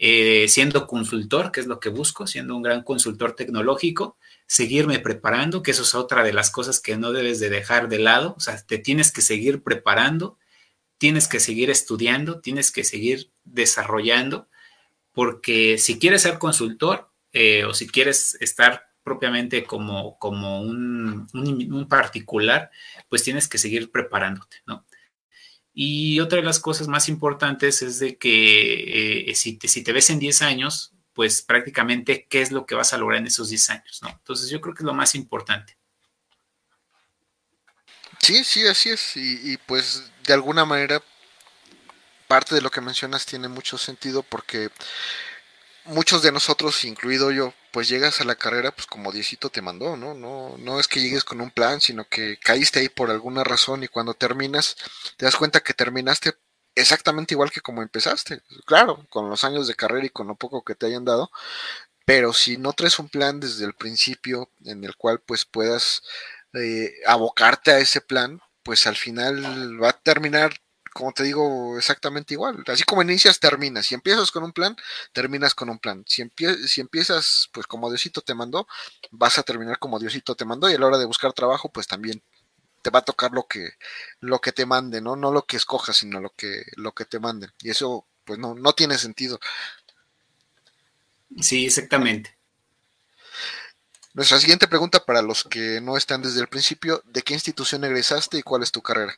[0.00, 4.16] eh, siendo consultor, que es lo que busco, siendo un gran consultor tecnológico,
[4.48, 8.00] seguirme preparando, que eso es otra de las cosas que no debes de dejar de
[8.00, 10.38] lado, o sea, te tienes que seguir preparando,
[10.98, 14.48] tienes que seguir estudiando, tienes que seguir desarrollando,
[15.12, 21.28] porque si quieres ser consultor eh, o si quieres estar propiamente como, como un,
[21.88, 22.70] particular,
[23.08, 24.86] pues tienes que seguir preparándote, ¿no?
[25.74, 29.92] Y otra de las cosas más importantes es de que eh, si, te, si te
[29.92, 33.48] ves en 10 años, pues prácticamente qué es lo que vas a lograr en esos
[33.48, 34.10] 10 años, ¿no?
[34.10, 35.76] Entonces yo creo que es lo más importante.
[38.22, 39.16] Sí, sí, así es.
[39.16, 41.02] Y, pues de alguna manera
[42.28, 44.70] parte de lo que mencionas tiene mucho sentido porque
[45.84, 49.96] muchos de nosotros, incluido yo, pues llegas a la carrera pues como Diosito te mandó,
[49.96, 50.14] ¿no?
[50.14, 53.82] No, no es que llegues con un plan, sino que caíste ahí por alguna razón
[53.82, 54.76] y cuando terminas
[55.16, 56.34] te das cuenta que terminaste
[56.74, 58.42] exactamente igual que como empezaste.
[58.66, 61.30] Claro, con los años de carrera y con lo poco que te hayan dado,
[62.04, 66.02] pero si no traes un plan desde el principio en el cual pues puedas
[66.54, 70.54] eh, abocarte a ese plan, pues al final va a terminar,
[70.92, 72.62] como te digo, exactamente igual.
[72.66, 73.86] Así como inicias, terminas.
[73.86, 74.76] Si empiezas con un plan,
[75.12, 76.04] terminas con un plan.
[76.06, 76.22] Si,
[76.66, 78.66] si empiezas, pues como Diosito te mandó,
[79.10, 81.86] vas a terminar como Diosito te mandó y a la hora de buscar trabajo, pues
[81.86, 82.22] también
[82.82, 83.70] te va a tocar lo que,
[84.20, 85.16] lo que te mande, ¿no?
[85.16, 87.52] No lo que escojas, sino lo que, lo que te manden.
[87.60, 89.38] Y eso, pues no, no tiene sentido.
[91.40, 92.36] Sí, exactamente.
[94.14, 98.36] Nuestra siguiente pregunta para los que no están desde el principio, ¿de qué institución egresaste
[98.36, 99.16] y cuál es tu carrera?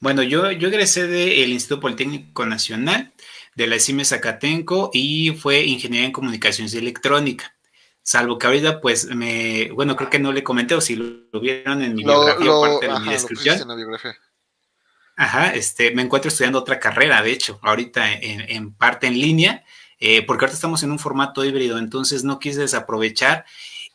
[0.00, 3.12] Bueno, yo, yo egresé del Instituto Politécnico Nacional
[3.54, 7.54] de la CIME Zacatenco y fue Ingeniería en Comunicaciones y Electrónica.
[8.02, 11.82] Salvo que ahorita, pues, me, bueno, creo que no le comenté o si lo, vieron
[11.82, 13.58] en mi biografía o parte de mi descripción.
[15.16, 19.64] Ajá, este, me encuentro estudiando otra carrera, de hecho, ahorita en, en parte en línea
[20.00, 23.44] eh, porque ahorita estamos en un formato híbrido, entonces no quise desaprovechar.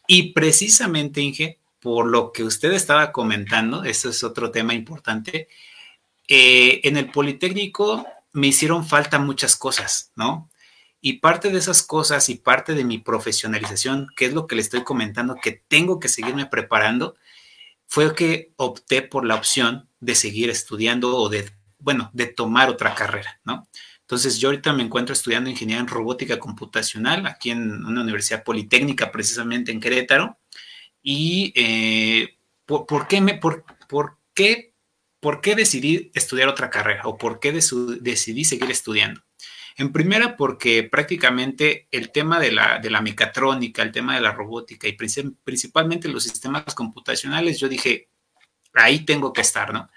[0.08, 5.50] Y precisamente, Inge, por lo que usted estaba comentando, eso es otro tema importante,
[6.28, 10.50] eh, en el Politécnico me hicieron falta muchas cosas, ¿no?
[11.02, 14.62] Y parte de esas cosas y parte de mi profesionalización, que es lo que le
[14.62, 17.16] estoy comentando, que tengo que seguirme preparando,
[17.88, 22.96] fue que opté por la opción de seguir estudiando o de, bueno, de tomar otra
[22.96, 23.68] carrera, ¿no?
[24.06, 29.12] Entonces, yo ahorita me encuentro estudiando ingeniería en robótica computacional aquí en una universidad politécnica,
[29.12, 30.38] precisamente en Querétaro.
[31.02, 33.64] ¿Y eh, ¿por, qué me, por,
[34.36, 34.75] qué,
[35.26, 39.24] por qué decidí estudiar otra carrera o por qué decidí seguir estudiando?
[39.76, 44.88] En primera, porque prácticamente el tema de la, de mecatrónica, el tema de la robótica
[44.88, 48.12] y principalmente los sistemas computacionales, yo dije,
[48.76, 49.90] ahí tengo que estar, ¿no?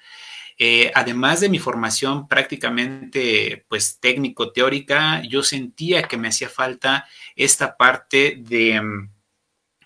[0.56, 7.76] Eh, además de mi formación prácticamente pues técnico-teórica, yo sentía que me hacía falta esta
[7.76, 9.10] parte de mm,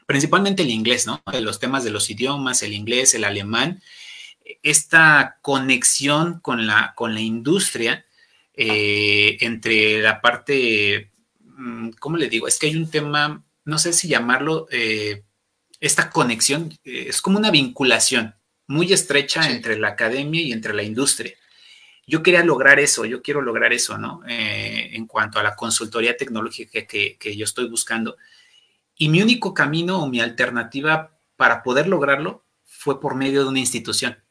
[0.07, 1.21] principalmente el inglés, ¿no?
[1.41, 3.83] Los temas de los idiomas, el inglés, el alemán,
[4.63, 8.05] esta conexión con la, con la industria
[8.55, 12.47] eh, entre la parte, mm, ¿cómo le digo?
[12.47, 15.25] Es que hay un tema, no sé si llamarlo, eh,
[15.81, 18.35] esta conexión, es como una vinculación
[18.69, 21.35] muy estrecha entre la academia y entre la industria.
[22.07, 24.23] Yo quería lograr eso, yo quiero lograr eso, ¿no?
[24.29, 28.17] Eh, en cuanto a la consultoría tecnológica que, que, yo estoy buscando.
[28.97, 33.59] Y mi único camino o mi alternativa para poder lograrlo fue por medio de una
[33.59, 34.22] institución.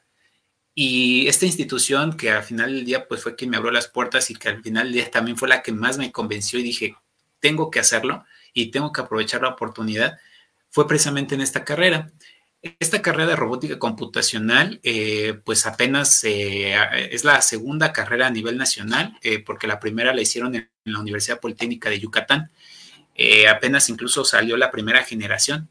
[0.74, 4.30] Y esta institución que al final del día pues fue quien me abrió las puertas
[4.30, 6.96] y que al final del día también fue la que más me convenció y dije,
[7.40, 10.18] tengo que hacerlo y tengo que aprovechar la oportunidad,
[10.70, 12.12] fue precisamente en esta carrera.
[12.80, 16.76] esta carrera de robótica computacional, eh, pues apenas eh,
[17.12, 21.00] es la segunda carrera a nivel nacional, eh, porque la primera la hicieron en, la
[21.00, 22.52] Universidad Politécnica de Yucatán.
[23.50, 25.70] apenas incluso salió la primera generación.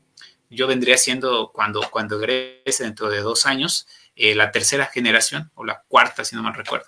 [0.51, 3.87] Yo vendría siendo, cuando, cuando egrese dentro de dos años,
[4.35, 6.87] la tercera generación, o la cuarta, si no mal recuerdo.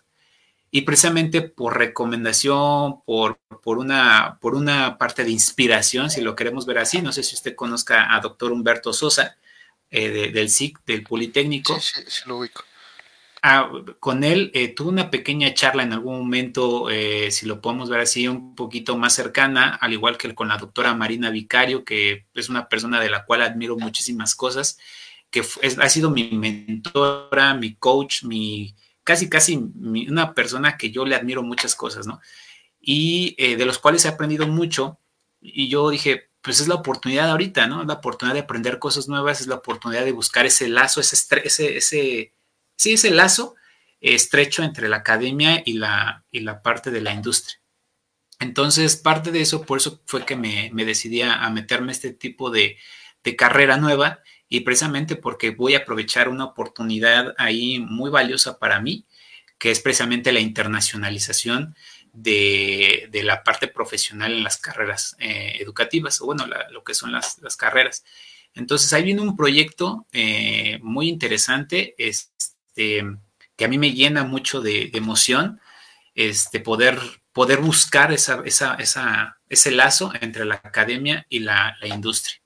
[0.70, 6.64] Y precisamente por recomendación, por, por, una, por una parte de inspiración, si lo queremos
[6.64, 9.36] ver así, no sé si usted conozca a doctor Humberto Sosa,
[9.90, 11.78] eh, del SIC, del Politécnico.
[11.78, 12.64] Sí, sí, sí lo ubico.
[13.42, 17.90] Ah, con él eh, tuve una pequeña charla en algún momento, eh, si lo podemos
[17.90, 22.24] ver así, un poquito más cercana, al igual que con la doctora Marina Vicario, que
[22.34, 24.78] es una persona de la cual admiro muchísimas cosas,
[25.32, 25.42] que
[25.80, 31.42] ha sido mi mentora, mi coach, mi casi, casi una persona que yo le admiro
[31.42, 32.20] muchas cosas, ¿no?
[32.78, 35.00] Y de los cuales he aprendido mucho.
[35.40, 37.82] Y yo dije, pues es la oportunidad ahorita, ¿no?
[37.82, 41.76] La oportunidad de aprender cosas nuevas, es la oportunidad de buscar ese lazo, ese, ese,
[41.78, 42.34] ese
[42.76, 43.54] sí, ese lazo
[44.02, 47.58] estrecho entre la academia y la, y la parte de la industria.
[48.38, 52.12] Entonces, parte de eso, por eso fue que me, me decidí a meterme a este
[52.12, 52.76] tipo de,
[53.24, 54.20] de carrera nueva
[54.52, 59.06] y precisamente porque voy a aprovechar una oportunidad ahí muy valiosa para mí,
[59.56, 61.74] que es precisamente la internacionalización
[62.12, 67.56] de, la parte profesional en las carreras eh, educativas, o bueno, lo que son las,
[67.56, 68.04] carreras.
[68.52, 73.04] Entonces, ahí viene un proyecto eh, muy interesante, este,
[73.56, 75.62] que a mí me llena mucho de, emoción,
[76.14, 77.00] este, poder,
[77.32, 82.41] poder buscar esa, ese lazo entre la academia y la industria.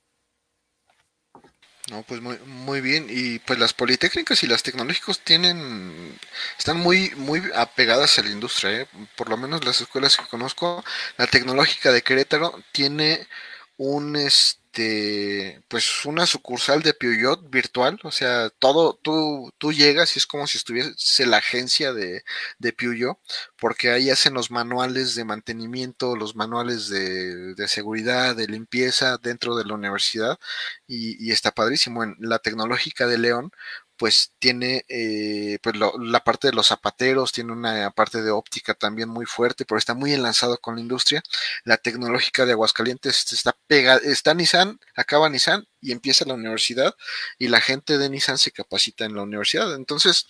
[1.90, 3.06] No, pues muy, muy bien.
[3.08, 6.18] Y pues las politécnicas y las tecnológicas tienen,
[6.58, 8.88] están muy, muy apegadas a la industria, ¿eh?
[9.14, 10.84] por lo menos las escuelas que conozco.
[11.16, 13.28] La tecnológica de Querétaro tiene
[13.76, 20.14] un, este, este, pues una sucursal de Peugeot virtual, o sea, todo, tú, tú llegas
[20.16, 22.22] y es como si estuviese la agencia de,
[22.58, 23.18] de Peugeot,
[23.58, 29.56] porque ahí hacen los manuales de mantenimiento, los manuales de, de seguridad, de limpieza dentro
[29.56, 30.38] de la universidad,
[30.86, 32.04] y, y está padrísimo.
[32.04, 33.50] En la tecnológica de León,
[33.96, 39.08] pues tiene eh, pues la parte de los zapateros, tiene una parte de óptica también
[39.08, 41.22] muy fuerte, pero está muy enlazado con la industria.
[41.64, 46.94] La tecnológica de Aguascalientes está pegada, está Nissan, acaba Nissan y empieza la universidad
[47.38, 49.74] y la gente de Nissan se capacita en la universidad.
[49.74, 50.26] Entonces,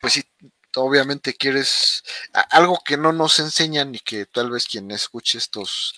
[0.00, 0.24] pues si
[0.76, 2.02] obviamente quieres
[2.50, 5.94] algo que no nos enseñan y que tal vez quien escuche estos,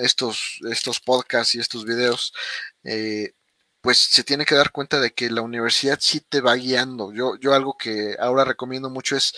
[0.00, 2.32] estos, estos podcasts y estos videos,
[2.84, 3.34] eh,
[3.80, 7.12] pues se tiene que dar cuenta de que la universidad sí te va guiando.
[7.12, 9.34] Yo, yo algo que ahora recomiendo mucho es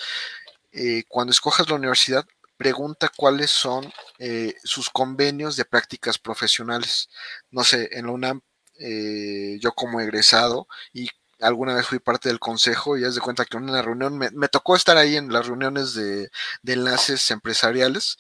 [0.73, 2.27] eh, cuando escojas la universidad,
[2.57, 7.09] pregunta cuáles son eh, sus convenios de prácticas profesionales.
[7.51, 8.41] No sé, en la UNAM,
[8.79, 11.09] eh, yo como egresado y
[11.41, 14.31] alguna vez fui parte del consejo y haz de cuenta que en una reunión me,
[14.31, 16.31] me tocó estar ahí en las reuniones de,
[16.63, 18.17] de enlaces empresariales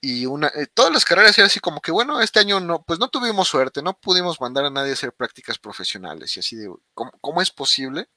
[0.00, 3.00] y una, eh, todas las carreras era así como que, bueno, este año no, pues
[3.00, 6.72] no tuvimos suerte, no pudimos mandar a nadie a hacer prácticas profesionales y así de,
[6.94, 8.08] ¿cómo, es posible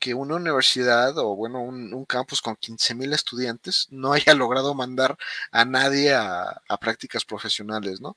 [0.00, 5.16] que una universidad o bueno, un, campus con 15 mil estudiantes no haya logrado mandar
[5.52, 8.16] a nadie a, prácticas profesionales, ¿no?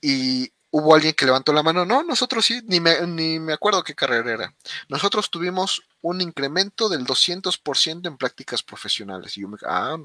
[0.00, 3.84] Y hubo alguien que levantó la mano, no, nosotros sí, ni me, ni me acuerdo
[3.84, 4.54] qué carrera era.
[4.88, 9.36] Nosotros tuvimos un incremento del 200% en prácticas profesionales.
[9.36, 9.96] Y yo me, ah,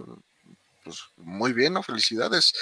[0.83, 1.83] pues muy bien, ¿no?
[1.83, 2.53] Felicidades.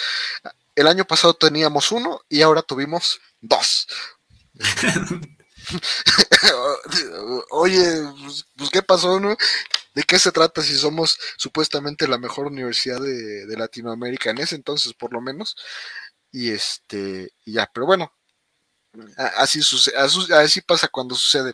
[0.76, 3.88] El año pasado teníamos uno y ahora tuvimos dos.
[7.52, 7.84] Oye,
[8.24, 9.36] pues, pues, ¿qué pasó, no?
[9.94, 14.94] ¿De qué se trata si somos supuestamente la mejor universidad de, Latinoamérica en ese entonces,
[14.94, 15.58] por lo menos?
[16.32, 18.14] Y este, y ya, pero bueno,
[19.38, 21.54] así sucede, así pasa cuando sucede.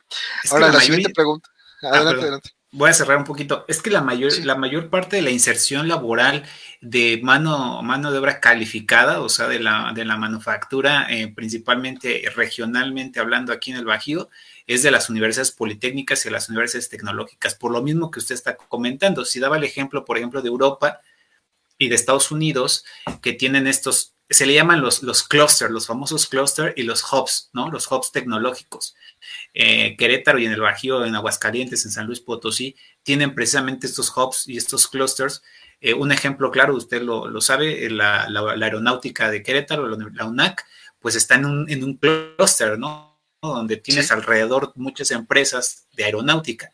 [0.51, 1.49] Ahora la, siguiente pregunta.
[1.81, 3.65] Ah, adelante, adelante voy a cerrar un poquito.
[3.67, 6.43] Es que la mayor, la mayor parte de la inserción laboral
[6.81, 12.23] de mano, mano de obra calificada, o sea, de la, de la manufactura, eh, principalmente
[12.35, 14.29] regionalmente hablando aquí en el Bajío,
[14.67, 18.35] es de las universidades politécnicas y de las universidades tecnológicas, por lo mismo que usted
[18.35, 19.23] está comentando.
[19.25, 21.01] Si daba el ejemplo, por ejemplo, de Europa
[21.77, 22.85] y de Estados Unidos,
[23.21, 27.49] que tienen estos, se le llaman los, los clusters, los famosos clusters y los hubs,
[27.53, 27.69] ¿no?
[27.69, 28.95] Los hubs tecnológicos
[29.53, 34.15] eh, Querétaro y en el Bajío, en Aguascalientes, en San Luis Potosí, tienen precisamente estos
[34.15, 35.41] hubs y estos clusters.
[35.79, 38.27] Eh, un ejemplo claro, usted lo, sabe, eh, la,
[38.61, 40.65] aeronáutica de Querétaro, la UNAC,
[40.99, 43.19] pues está en un, en un clúster, ¿no?
[43.41, 46.71] Donde tienes alrededor muchas empresas de aeronáutica.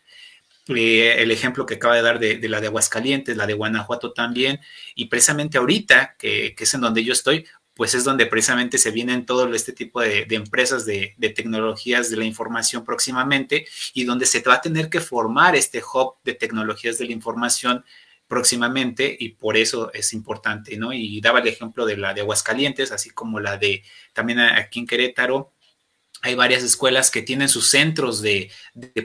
[0.67, 4.59] El ejemplo que acaba de dar de, la de Aguascalientes, la de Guanajuato también,
[4.95, 7.45] y precisamente ahorita, que, que, es en donde yo estoy,
[7.75, 12.25] pues es donde precisamente se vienen todo este tipo de, empresas de, tecnologías de la
[12.25, 17.05] información próximamente y donde se va a tener que formar este hub de tecnologías de
[17.05, 17.83] la información
[18.27, 20.93] próximamente y por eso es importante, ¿no?
[20.93, 23.83] Y daba el ejemplo de la de Aguascalientes, así como la de
[24.13, 25.52] también aquí en Querétaro,
[26.23, 28.49] hay varias escuelas que tienen sus centros de,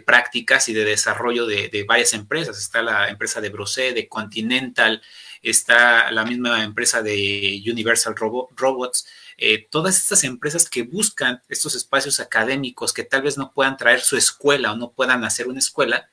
[0.07, 2.57] prácticas y de desarrollo de, varias empresas.
[2.57, 5.03] Está la empresa de Brosé, de Continental,
[5.43, 9.09] está la misma empresa de Universal Robots.
[9.37, 14.01] Eh, todas estas empresas que buscan estos espacios académicos que tal vez no puedan traer
[14.01, 16.09] su escuela o no puedan hacer una escuela,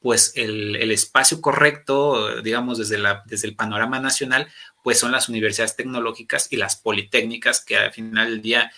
[0.00, 4.48] pues el, espacio correcto, digamos, desde, la, desde el panorama nacional,
[4.82, 8.72] pues son las universidades tecnológicas y las politécnicas que al final del día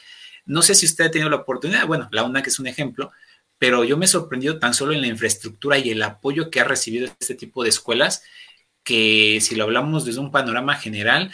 [0.48, 3.12] no sé si usted ha tenido la oportunidad, bueno, la UNAC es un ejemplo,
[3.58, 6.64] pero yo me he sorprendido tan solo en la infraestructura y el apoyo que ha
[6.64, 8.22] recibido este tipo de escuelas,
[8.82, 11.30] que si lo hablamos desde un panorama general,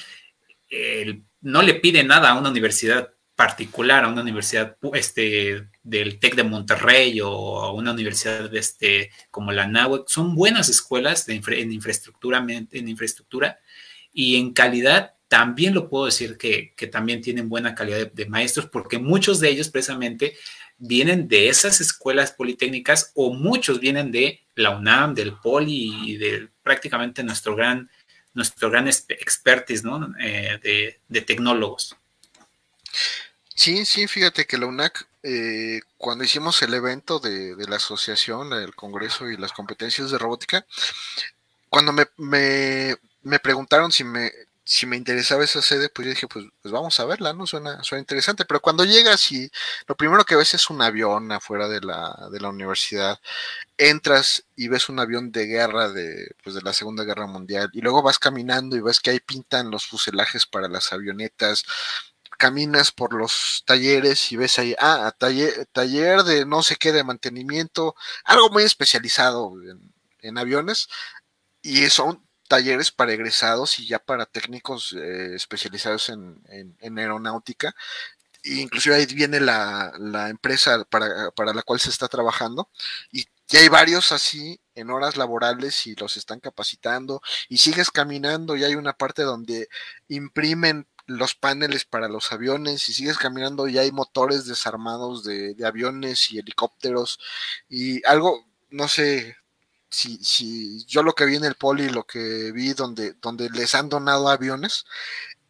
[1.40, 6.44] no le pide nada a una universidad particular, a una universidad este, del TEC de
[6.44, 10.08] Monterrey o a una universidad este, como la NAWEC.
[10.08, 13.58] Son buenas escuelas en, infraestructura, en infraestructura
[14.12, 18.98] y en calidad también lo puedo decir que, también tienen buena calidad de, maestros, porque
[18.98, 20.38] muchos de ellos precisamente
[20.78, 26.50] vienen de esas escuelas politécnicas o muchos vienen de la UNAM, del Poli y de
[26.62, 27.90] prácticamente nuestro gran,
[28.32, 30.14] nuestro gran expertise ¿no?
[30.20, 31.96] Eh, de, tecnólogos.
[33.56, 38.76] Sí, sí, fíjate que la UNAC, eh, cuando hicimos el evento de, la asociación, el
[38.76, 40.64] Congreso y las competencias de robótica,
[41.68, 42.06] cuando me,
[43.24, 44.30] me preguntaron si me
[44.64, 47.46] si me interesaba esa sede, pues yo dije, pues, pues vamos a verla, ¿no?
[47.46, 48.44] Suena, suena interesante.
[48.46, 49.50] Pero cuando llegas y
[49.86, 53.20] lo primero que ves es un avión afuera de la, de la universidad,
[53.78, 57.80] entras y ves un avión de guerra de, pues, de la Segunda Guerra Mundial, y
[57.82, 61.64] luego vas caminando y ves que ahí pintan los fuselajes para las avionetas,
[62.38, 67.04] caminas por los talleres y ves ahí, ah, taller, taller de no sé qué de
[67.04, 67.94] mantenimiento,
[68.24, 69.52] algo muy especializado
[70.22, 70.88] en, aviones,
[71.62, 77.74] y son talleres para egresados y ya para técnicos eh, especializados en, aeronáutica.
[78.44, 79.92] E inclusive ahí viene la,
[80.28, 82.70] empresa para, la cual se está trabajando.
[83.10, 88.56] Y ya hay varios así en horas laborales y los están capacitando y sigues caminando.
[88.56, 89.68] Y hay una parte donde
[90.06, 95.66] imprimen los paneles para los aviones y sigues caminando y hay motores desarmados de, de
[95.66, 97.18] aviones y helicópteros.
[97.68, 99.36] Y algo, no sé,
[99.94, 103.74] si, si yo lo que vi en el poli, lo que vi donde, donde les
[103.74, 104.84] han donado aviones,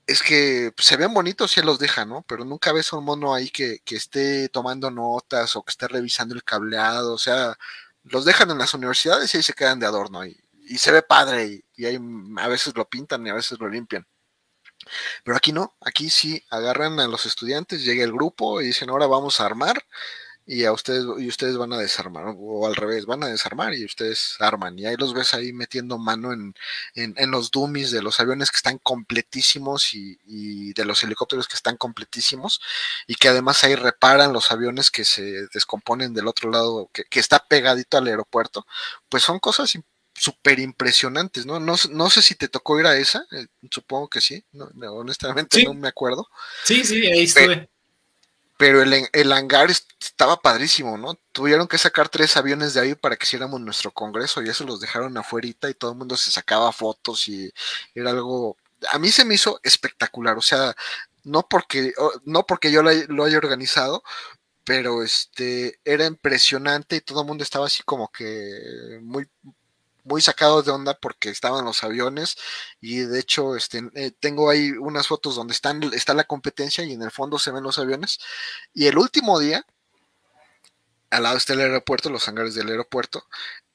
[0.06, 2.22] es que pues, se ven bonitos si los dejan, ¿no?
[2.28, 6.34] Pero nunca ves a un mono ahí que, esté tomando notas o que esté revisando
[6.34, 7.56] el cableado, o sea,
[8.04, 11.02] los dejan en las universidades y ahí se quedan de adorno y, y se ve
[11.02, 11.98] padre y, y ahí
[12.38, 14.06] a veces lo pintan y a veces lo limpian.
[15.24, 19.06] Pero aquí no, aquí sí agarran a los estudiantes, llega el grupo y dicen ahora
[19.06, 19.84] vamos a armar
[20.46, 23.84] y a ustedes y ustedes van a desarmar o al revés van a desarmar y
[23.84, 26.54] ustedes arman y ahí los ves ahí metiendo mano en,
[26.94, 31.56] en, los dummies de los aviones que están completísimos y, y, de los helicópteros que
[31.56, 32.60] están completísimos
[33.06, 37.20] y que además ahí reparan los aviones que se descomponen del otro lado que, que
[37.20, 38.66] está pegadito al aeropuerto
[39.08, 39.72] pues son cosas
[40.16, 41.58] súper impresionantes, ¿no?
[41.58, 41.74] ¿no?
[41.90, 45.74] No sé si te tocó ir a esa, eh, supongo que sí, no, honestamente no
[45.74, 46.28] me acuerdo.
[46.64, 47.68] Sí, sí, ahí estuve
[48.64, 51.20] pero el, el, hangar estaba padrísimo, ¿no?
[51.32, 54.80] Tuvieron que sacar tres aviones de ahí para que hiciéramos nuestro congreso y eso los
[54.80, 57.52] dejaron afuera y todo el mundo se sacaba fotos y
[57.94, 58.56] era algo,
[58.90, 60.74] a mí se me hizo espectacular, o sea,
[61.24, 61.92] no porque,
[62.24, 64.02] no porque yo lo haya organizado,
[64.64, 69.28] pero este era impresionante y todo el mundo estaba así como que muy
[70.04, 72.36] muy sacados de onda porque estaban los aviones
[72.80, 76.92] y de hecho este, eh, tengo ahí unas fotos donde están, está la competencia y
[76.92, 78.18] en el fondo se ven los aviones.
[78.72, 79.64] Y el último día,
[81.10, 83.24] al lado está el aeropuerto, los hangares del aeropuerto,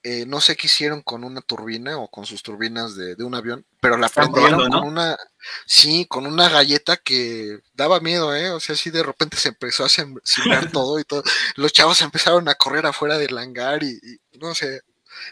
[0.01, 3.65] eh, no sé qué hicieron con una turbina o con sus turbinas de, un avión,
[3.81, 5.17] pero la prendieron con una,
[5.65, 8.49] sí, con una galleta que daba miedo, ¿eh?
[8.51, 10.21] O sea, así de repente se empezó a sembrar
[10.71, 11.23] todo y todo.
[11.55, 13.99] Los chavos empezaron a correr afuera del hangar y
[14.39, 14.81] no sé,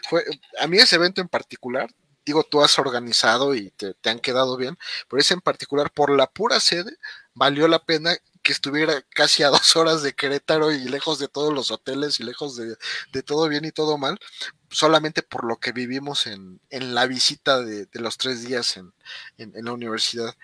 [0.08, 0.24] fue,
[0.58, 1.88] a mí ese evento en particular,
[2.28, 4.78] digo, tú has organizado y te, han quedado bien,
[5.08, 6.96] pero ese en particular, por la pura sede,
[7.34, 11.52] valió la pena que estuviera casi a dos horas de Querétaro y lejos de todos
[11.54, 14.18] los hoteles y lejos de, todo bien y todo mal,
[14.70, 18.92] solamente por lo que vivimos en, la visita de, los tres días en,
[19.38, 20.34] en, la universidad.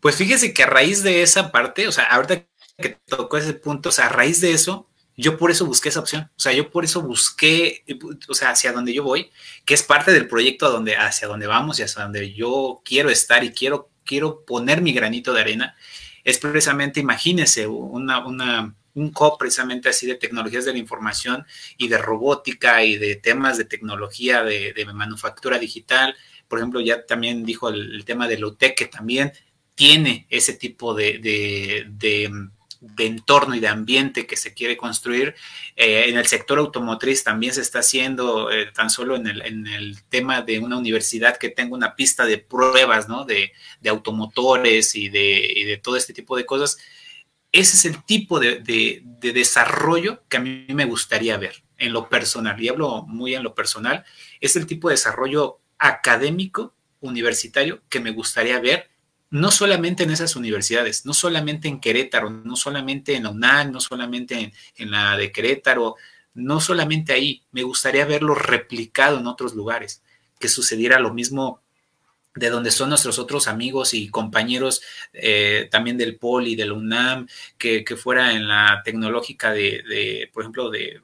[0.00, 2.46] Pues fíjese que a raíz de esa parte, o sea, ahorita
[2.78, 6.00] que tocó ese punto, o sea, a raíz de eso, yo por eso busqué esa
[6.00, 7.84] opción, o sea, yo por eso busqué,
[8.28, 9.30] o sea, hacia donde yo voy,
[9.64, 13.10] que es parte del proyecto a donde, hacia donde vamos y hacia donde yo quiero
[13.10, 15.76] estar y quiero, quiero poner mi granito de arena,
[16.24, 21.44] es precisamente, imagínese, una, una, un co precisamente así de tecnologías de la información
[21.76, 26.16] y de robótica y de temas de tecnología de, manufactura digital.
[26.48, 29.32] Por ejemplo, ya también dijo el, tema de UTEC, que también
[29.74, 31.86] tiene ese tipo de,
[32.98, 35.34] entorno y de ambiente que se quiere construir.
[35.76, 39.66] Eh, en el sector automotriz también se está haciendo, eh, tan solo en el, en
[39.66, 43.24] el, tema de una universidad que tenga una pista de pruebas, ¿no?
[43.24, 43.52] De,
[43.88, 46.78] automotores y de, y de todo este tipo de cosas
[47.54, 48.60] ese es el tipo de,
[49.20, 53.54] desarrollo que a mí me gustaría ver en lo personal, y hablo muy en lo
[53.54, 54.04] personal,
[54.40, 58.90] es el tipo de desarrollo académico, universitario, que me gustaría ver,
[59.34, 63.80] no solamente en esas universidades, no solamente en Querétaro, no solamente en la UNAM, no
[63.80, 65.96] solamente en, la de Querétaro,
[66.34, 70.04] no solamente ahí, me gustaría verlo replicado en otros lugares,
[70.38, 71.60] que sucediera lo mismo
[72.36, 74.82] de donde son nuestros otros amigos y compañeros
[75.12, 77.26] eh, también del POLI, del UNAM,
[77.58, 81.00] que, fuera en la tecnológica de, por ejemplo, de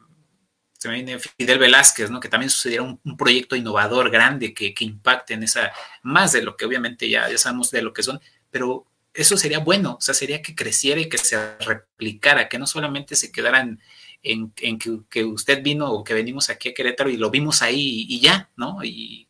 [0.80, 2.20] se me viene Fidel Velázquez, ¿no?
[2.20, 5.72] Que también sucediera un, proyecto innovador grande que, que, impacte en esa,
[6.02, 8.18] más de lo que obviamente ya, ya sabemos de lo que son,
[8.50, 12.66] pero eso sería bueno, o sea, sería que creciera y que se replicara, que no
[12.66, 13.78] solamente se quedaran
[14.22, 18.06] en, en que, usted vino o que venimos aquí a Querétaro y lo vimos ahí
[18.08, 18.82] y, y ya, ¿no?
[18.82, 19.28] Y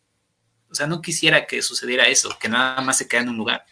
[0.71, 3.67] o sea, no quisiera que sucediera eso, que nada más se quede en un lugar.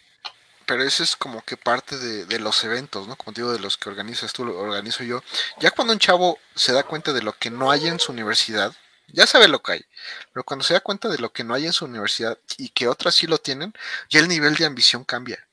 [0.69, 3.15] Pero eso es como que parte de, los eventos, ¿no?
[3.15, 5.23] Como digo, de los que organizas tú, lo organizo yo.
[5.59, 8.71] Ya cuando un chavo se da cuenta de lo que no hay en su universidad,
[9.07, 9.85] ya sabe lo que hay.
[10.31, 12.87] Pero cuando se da cuenta de lo que no hay en su universidad y que
[12.87, 13.73] otras sí lo tienen,
[14.11, 15.43] ya el nivel de ambición cambia.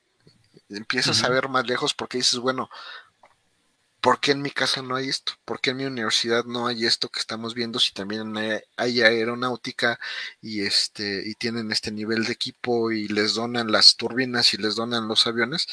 [0.69, 2.69] Empiezas a ver más lejos porque dices, bueno,
[4.07, 5.33] ¿por qué en mi casa no hay esto?
[5.43, 8.33] ¿Por qué en mi universidad no hay esto que estamos viendo si también
[8.77, 9.99] hay, aeronáutica
[10.39, 14.75] y este y tienen este nivel de equipo y les donan las turbinas y les
[14.75, 15.67] donan los aviones?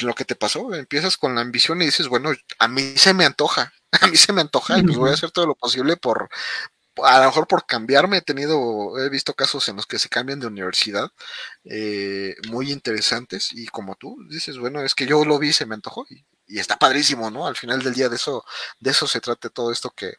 [0.00, 3.24] lo que te pasó, empiezas con la ambición y dices, bueno, a mí se me
[3.24, 6.28] antoja, a mí se me antoja y pues voy a hacer todo lo posible por,
[7.04, 10.40] a lo mejor por cambiarme, he tenido, he visto casos en los que se cambian
[10.40, 11.08] de universidad,
[11.64, 15.76] eh, muy interesantes, y como tú dices, bueno, es que yo lo vi, se me
[15.76, 17.46] antojó, y, y está padrísimo, ¿no?
[17.46, 18.44] Al final del día de eso,
[18.78, 20.14] de eso se trata todo esto que,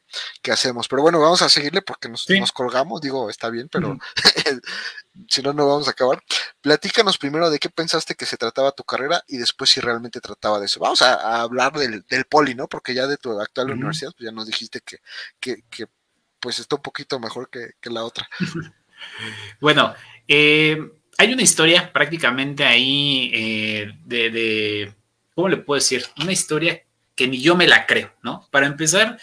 [0.52, 0.88] hacemos.
[0.88, 3.98] Pero bueno, vamos a seguirle porque nos, nos colgamos, digo, está bien, pero
[5.30, 6.22] si no, no vamos a acabar.
[6.62, 10.60] Platícanos primero de qué pensaste que se trataba tu carrera y después si realmente trataba
[10.60, 10.80] de eso.
[10.80, 12.68] Vamos a, hablar del, poli, ¿no?
[12.68, 15.00] Porque ya de tu actual universidad, pues ya nos dijiste que,
[15.40, 15.88] que,
[16.40, 18.28] pues está un poquito mejor que, la otra.
[19.60, 19.94] bueno,
[20.28, 20.78] eh,
[21.18, 24.96] hay una historia prácticamente ahí eh, de
[25.36, 26.06] ¿cómo le puedo decir?
[26.22, 26.82] Una historia
[27.14, 28.48] que ni yo me la creo, ¿no?
[28.52, 29.20] Para empezar,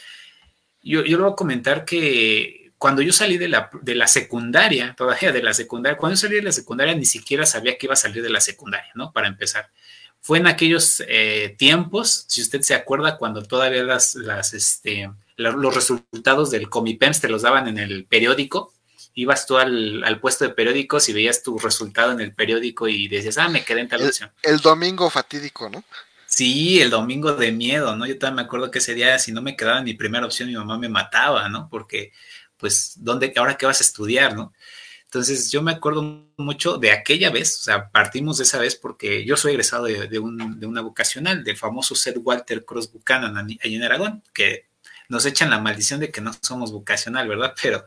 [0.83, 4.95] yo, yo le voy a comentar que cuando yo salí de la, de la secundaria,
[4.97, 7.95] todavía de la secundaria, cuando yo salí de la secundaria ni siquiera sabía que iba
[7.95, 9.13] a salir de la secundaria, ¿no?
[9.13, 9.71] Para empezar.
[10.21, 15.75] Fue en aquellos eh, tiempos, si usted se acuerda, cuando todavía las, las, este, los
[15.75, 18.73] resultados del Comipems te los daban en el periódico,
[19.15, 23.39] ibas tú al, puesto de periódicos y veías tu resultado en el periódico y decías,
[23.39, 24.31] ah, me quedé en tal opción.
[24.43, 25.85] El, domingo fatídico, ¿no?
[26.27, 28.07] Sí, el domingo de miedo, ¿no?
[28.07, 30.49] Yo también me acuerdo que ese día, si no me quedaba en mi primera opción,
[30.49, 31.69] mi mamá me mataba, ¿no?
[31.69, 32.13] Porque,
[32.57, 34.53] pues, ¿dónde, ahora qué vas a estudiar, ¿no?
[35.05, 39.27] Entonces, yo me acuerdo mucho de aquella vez, o sea, partimos de esa vez porque
[39.27, 43.59] yo soy egresado de, un, de una vocacional, del famoso Seth Walter Cross Buchanan, allí
[43.63, 44.69] en Aragón, que
[45.11, 47.55] nos echan la maldición de que no somos vocacional, ¿verdad?
[47.63, 47.85] Pero,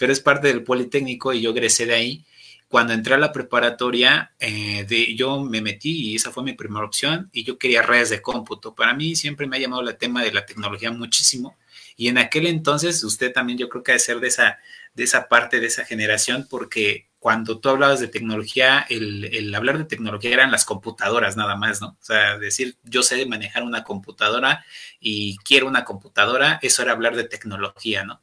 [0.00, 2.24] pero es parte del Politécnico y yo egresé de ahí.
[2.68, 6.86] Cuando entré a la preparatoria, eh, de, yo me metí y esa fue mi primera
[6.86, 8.74] opción y yo quería redes de cómputo.
[8.74, 11.58] Para mí siempre me ha llamado el tema de la tecnología muchísimo
[11.98, 14.58] y en aquel entonces usted también yo creo que ha de ser de esa,
[14.94, 19.76] de esa parte, de esa generación, porque cuando tú hablabas de tecnología, el, el, hablar
[19.76, 21.88] de tecnología eran las computadoras nada más, ¿no?
[21.88, 24.64] O sea, decir yo sé manejar una computadora
[24.98, 28.22] y quiero una computadora, eso era hablar de tecnología, ¿no?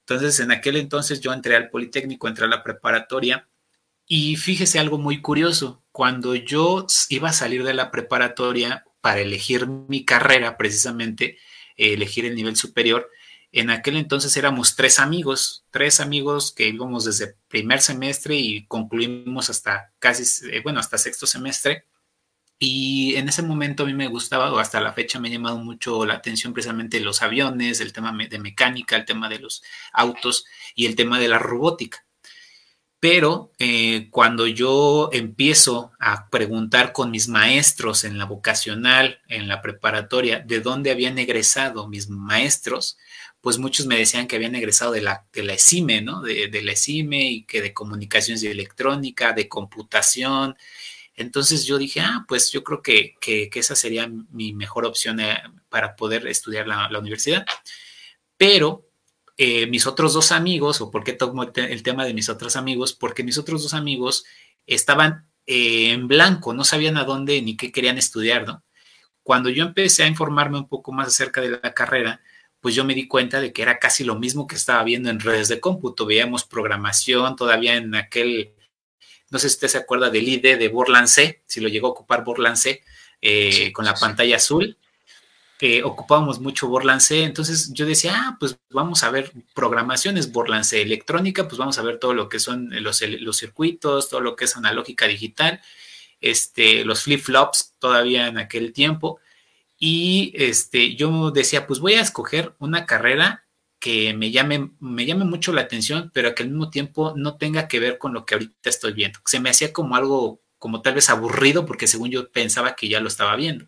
[0.00, 3.48] Entonces, en aquel entonces yo entré al Politécnico, entré a la preparatoria
[4.06, 9.66] y fíjese algo muy curioso, cuando yo iba a salir de la preparatoria para elegir
[9.66, 11.38] mi carrera, precisamente,
[11.76, 13.08] elegir el nivel superior,
[13.52, 19.50] en aquel entonces éramos tres amigos, tres amigos que íbamos desde primer semestre y concluimos
[19.50, 21.86] hasta casi, eh, bueno, hasta sexto semestre.
[22.62, 25.56] Y en ese momento a mí me gustaba, o hasta la fecha me ha llamado
[25.56, 29.62] mucho la atención precisamente los aviones, el tema de mecánica, el tema de los
[29.94, 30.44] autos
[30.74, 32.04] y el tema de la robótica.
[33.00, 39.62] Pero eh, cuando yo empiezo a preguntar con mis maestros en la vocacional, en la
[39.62, 42.98] preparatoria, de dónde habían egresado mis maestros,
[43.40, 46.20] pues muchos me decían que habían egresado de la, de la ESIME, ¿no?
[46.20, 50.56] De, de la ESIME y que de comunicaciones y electrónica, de computación,
[51.20, 53.16] Entonces yo dije, ah, pues yo creo que,
[53.54, 55.36] esa sería mi mejor opción eh,
[55.68, 57.44] para poder estudiar la, universidad.
[58.38, 58.88] Pero
[59.36, 62.94] eh, mis otros dos amigos, o por qué tomo el, tema de mis otros amigos,
[62.94, 64.24] porque mis otros dos amigos
[64.66, 68.64] estaban eh, en blanco, no sabían a dónde ni qué querían estudiar, ¿no?
[69.22, 72.22] Cuando yo empecé a informarme un poco más acerca de la carrera,
[72.60, 75.20] pues yo me di cuenta de que era casi lo mismo que estaba viendo en
[75.20, 76.06] redes de cómputo.
[76.06, 78.54] Veíamos programación todavía en aquel,
[79.30, 81.90] no sé si usted se acuerda del ID de Borland C, si lo llegó a
[81.90, 82.82] ocupar Borland C,
[83.22, 84.76] eh, con la pantalla azul.
[85.84, 90.82] ocupábamos mucho Borland C, entonces yo decía, ah, pues vamos a ver programaciones Borland C
[90.82, 94.46] electrónica, pues vamos a ver todo lo que son los, los circuitos, todo lo que
[94.46, 95.60] es analógica digital,
[96.20, 99.20] este, los flip-flops todavía en aquel tiempo,
[99.78, 103.44] y este, yo decía, pues voy a escoger una carrera
[103.80, 107.66] que me llame, me llame mucho la atención, pero que al mismo tiempo no tenga
[107.66, 109.20] que ver con lo que ahorita estoy viendo.
[109.24, 113.00] Se me hacía como algo, como tal vez aburrido, porque según yo pensaba que ya
[113.00, 113.66] lo estaba viendo.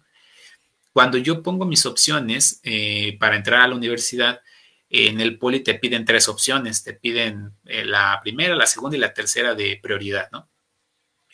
[0.92, 4.42] Cuando yo pongo mis opciones eh, para entrar a la universidad,
[4.90, 9.00] en el poli te piden tres opciones, te piden eh, la primera, la segunda y
[9.00, 10.50] la tercera de prioridad, ¿no?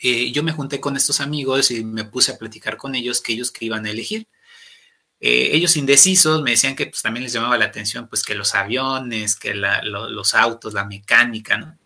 [0.01, 3.33] Eh, yo me junté con estos amigos y me puse a platicar con ellos que
[3.33, 4.29] ellos que iban a elegir.
[5.19, 8.55] Eh, ellos indecisos me decían que pues, también les llamaba la atención pues que los
[8.55, 11.77] aviones, que los autos, la mecánica, ¿no?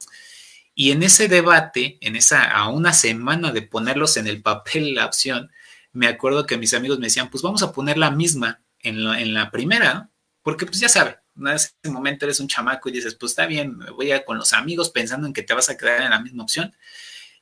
[0.76, 5.06] Y en ese debate, en esa, a una semana de ponerlos en el papel la
[5.06, 5.52] opción,
[5.92, 9.34] me acuerdo que mis amigos me decían, pues vamos a poner la misma en, en
[9.34, 10.12] la primera, ¿no?
[10.42, 13.80] Porque pues ya sabe, en ese momento eres un chamaco y dices, pues está bien,
[13.96, 16.44] voy a con los amigos pensando en que te vas a quedar en la misma
[16.44, 16.76] opción.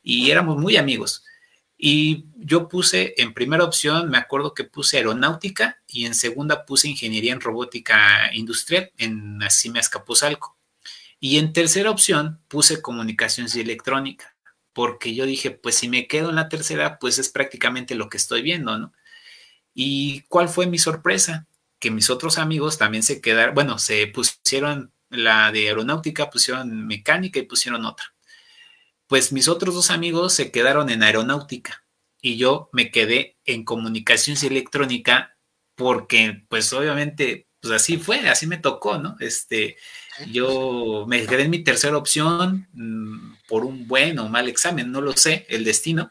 [0.03, 1.23] Y éramos muy amigos.
[1.83, 6.87] Y yo puse en primera opción, me acuerdo que puse aeronáutica y en segunda puse
[6.87, 10.59] ingeniería en robótica industrial en Acime Escapuzalco.
[11.19, 14.35] Y en tercera opción puse comunicaciones y electrónica,
[14.73, 18.17] porque yo dije, pues si me quedo en la tercera, pues es prácticamente lo que
[18.17, 18.93] estoy viendo, ¿no?
[19.73, 21.47] ¿Y cuál fue mi sorpresa?
[21.79, 27.39] Que mis otros amigos también se quedaron, bueno, se pusieron la de aeronáutica, pusieron mecánica
[27.39, 28.10] y pusieron otra
[29.11, 31.83] pues mis otros dos amigos se quedaron en aeronáutica
[32.21, 35.35] y yo me quedé en comunicaciones y electrónica
[35.75, 39.17] porque pues obviamente pues así fue, así me tocó, ¿no?
[39.19, 39.75] Este,
[40.31, 45.01] yo me quedé en mi tercera opción mm, por un buen o mal examen, no
[45.01, 46.09] lo sé, el destino,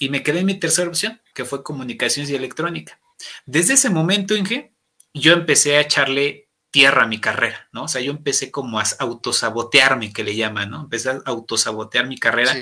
[0.00, 2.98] y me quedé en mi tercera opción, que fue comunicaciones y electrónica.
[3.46, 4.74] Desde ese momento, Inge,
[5.12, 6.43] yo empecé a echarle
[6.74, 7.84] tierra mi carrera, ¿no?
[7.84, 10.80] O sea, yo empecé como a autosabotearme, que le llaman, ¿no?
[10.80, 12.52] Empecé a autosabotear mi carrera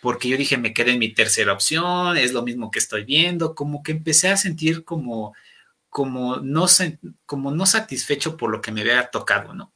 [0.00, 3.56] porque yo dije, me quedé en mi tercera opción, es lo mismo que estoy viendo,
[3.56, 5.34] como que empecé a sentir como,
[5.88, 6.66] como, no,
[7.26, 9.74] como no satisfecho por lo que me había tocado, ¿no?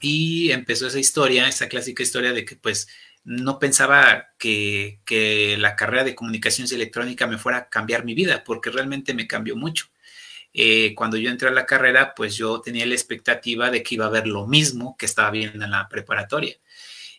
[0.00, 2.88] Y empezó esa historia, esa clásica historia de que pues
[3.22, 8.44] no pensaba que, que la carrera de comunicaciones electrónica me fuera a cambiar mi vida,
[8.44, 9.88] porque realmente me cambió mucho.
[10.54, 14.06] Eh, cuando yo entré a la carrera, pues yo tenía la expectativa de que iba
[14.06, 16.56] a ver lo mismo que estaba viendo en la preparatoria.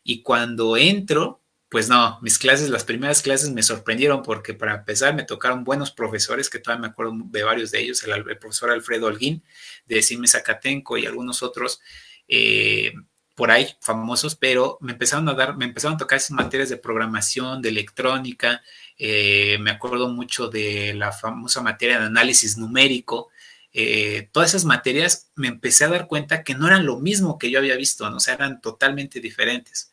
[0.03, 5.15] Y cuando entro, pues no, mis clases, las primeras clases me sorprendieron porque para empezar
[5.15, 9.07] me tocaron buenos profesores, que todavía me acuerdo de varios de ellos, el, profesor Alfredo
[9.07, 9.43] Holguín
[9.87, 11.81] de Cime Zacatenco y algunos otros.
[12.27, 12.93] Eh,
[13.35, 16.77] por ahí famosos, pero me empezaron a dar, me empezaron a tocar esas materias de
[16.77, 18.61] programación, de electrónica,
[18.97, 23.29] eh, me acuerdo mucho de la famosa materia de análisis numérico,
[23.73, 27.49] eh, todas esas materias me empecé a dar cuenta que no eran lo mismo que
[27.49, 28.17] yo había visto, ¿no?
[28.17, 29.91] o sea, eran totalmente diferentes.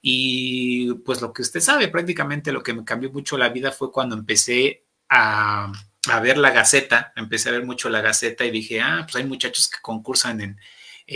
[0.00, 3.92] Y pues lo que usted sabe, prácticamente lo que me cambió mucho la vida fue
[3.92, 5.72] cuando empecé a,
[6.08, 9.24] a ver la Gaceta, empecé a ver mucho la Gaceta y dije, ah, pues hay
[9.24, 10.58] muchachos que concursan en,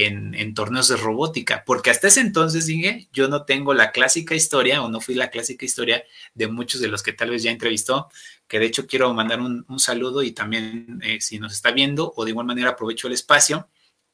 [0.05, 4.83] en, torneos de robótica, porque hasta ese entonces, dije, yo no tengo la clásica historia
[4.83, 8.09] o no fui la clásica historia de muchos de los que tal vez ya entrevistó,
[8.49, 12.25] que de hecho quiero mandar un, saludo y también eh, si nos está viendo o
[12.25, 13.69] de igual manera aprovecho el espacio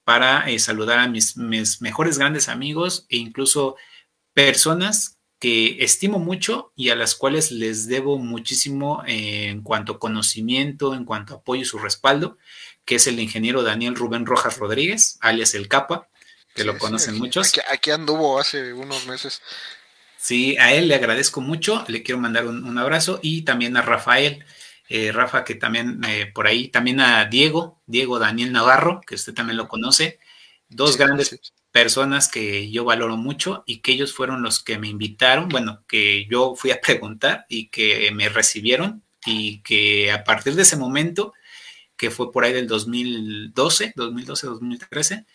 [0.04, 3.76] para eh, saludar a mis, mejores grandes amigos e incluso
[4.34, 9.98] personas que estimo mucho y a las cuales les debo muchísimo eh, en cuanto a
[9.98, 12.38] conocimiento, en cuanto a apoyo y su respaldo
[12.84, 16.08] que es el ingeniero Daniel Rubén Rojas Rodríguez, alias El Capa,
[16.54, 17.52] que lo conocen muchos.
[17.70, 19.40] Aquí, anduvo hace unos meses.
[20.18, 24.44] Sí, a él le agradezco mucho, le quiero mandar un, abrazo y también a Rafael,
[24.88, 29.34] eh, Rafa que también eh, por ahí, también a Diego, Diego Daniel Navarro, que usted
[29.34, 30.20] también lo conoce,
[30.68, 31.40] dos grandes
[31.72, 36.26] personas que yo valoro mucho y que ellos fueron los que me invitaron, bueno, que
[36.30, 41.32] yo fui a preguntar y que me recibieron y que a partir de ese momento
[41.96, 45.26] que fue por ahí del 2012, 2012, 2013,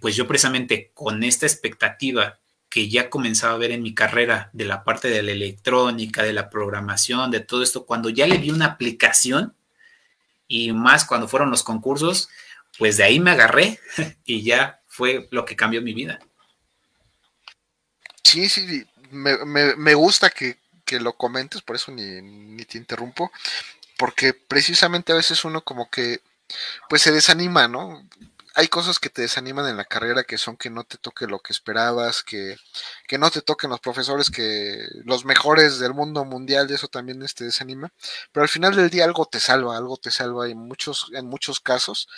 [0.00, 2.38] pues yo precisamente con esta expectativa
[2.72, 6.32] que ya comenzaba a ver en mi carrera de la parte de la electrónica, de
[6.32, 9.54] la programación, de todo esto, cuando ya le vi una aplicación
[10.48, 12.30] y más cuando fueron los concursos,
[12.78, 13.78] pues de ahí me agarré
[14.24, 16.18] y ya fue lo que cambió mi vida.
[18.24, 20.56] Sí, sí, me, gusta que,
[20.98, 23.30] lo comentes, por eso ni, ni te interrumpo,
[24.02, 26.22] porque precisamente a veces uno como que
[26.88, 28.04] pues se desanima, ¿no?
[28.54, 31.40] hay cosas que te desaniman en la carrera que son que no te toque lo
[31.40, 32.56] que esperabas, que,
[33.08, 37.20] que no te toquen los profesores que los mejores del mundo mundial, y eso también
[37.20, 37.92] te este, desanima.
[38.32, 41.60] Pero al final del día algo te salva, algo te salva en muchos, en muchos
[41.60, 42.08] casos.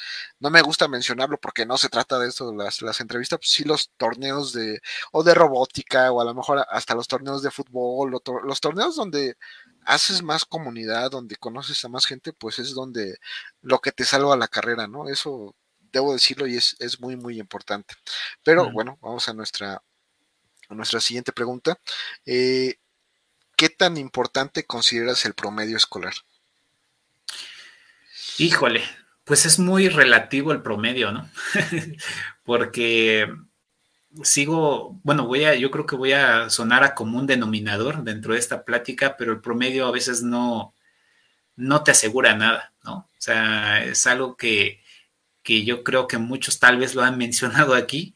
[0.41, 3.65] No me gusta mencionarlo porque no se trata de esto, las, las entrevistas, pues sí
[3.65, 4.81] los torneos de,
[5.13, 8.11] o de robótica, o a lo mejor hasta los torneos de fútbol,
[8.45, 9.37] los torneos donde
[9.85, 13.17] haces más comunidad, donde conoces a más gente, pues es donde
[13.63, 15.09] lo que te salva la carrera, ¿no?
[15.09, 15.55] Eso
[15.93, 17.95] debo decirlo y es, muy, muy importante.
[18.43, 19.83] Pero bueno, vamos a nuestra,
[20.69, 21.79] a nuestra siguiente pregunta.
[22.27, 22.77] Eh,
[23.57, 26.15] ¿Qué tan importante consideras el promedio escolar?
[28.39, 28.83] Híjole,
[29.23, 31.31] pues es muy relativo el promedio, ¿no?
[32.45, 33.33] Porque
[34.23, 38.41] sigo, bueno, voy a, yo creo que voy a sonar a común denominador dentro de
[38.41, 40.75] esta plática, pero el promedio a veces no,
[41.57, 42.97] no te asegura nada, ¿no?
[42.97, 44.81] O sea, es algo que,
[45.43, 48.15] que yo creo que muchos tal vez lo han mencionado aquí,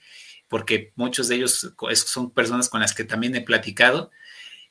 [0.49, 4.11] porque muchos de ellos son personas con las que también he platicado,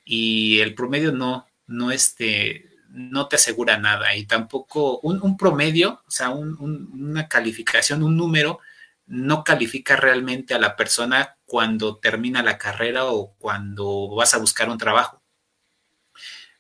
[0.06, 6.12] y el promedio no, no, este, no te asegura nada, y tampoco un, promedio, o
[6.12, 8.60] sea, una calificación, un número,
[9.08, 14.70] no califica realmente a la persona cuando termina la carrera o cuando vas a buscar
[14.70, 15.24] un trabajo.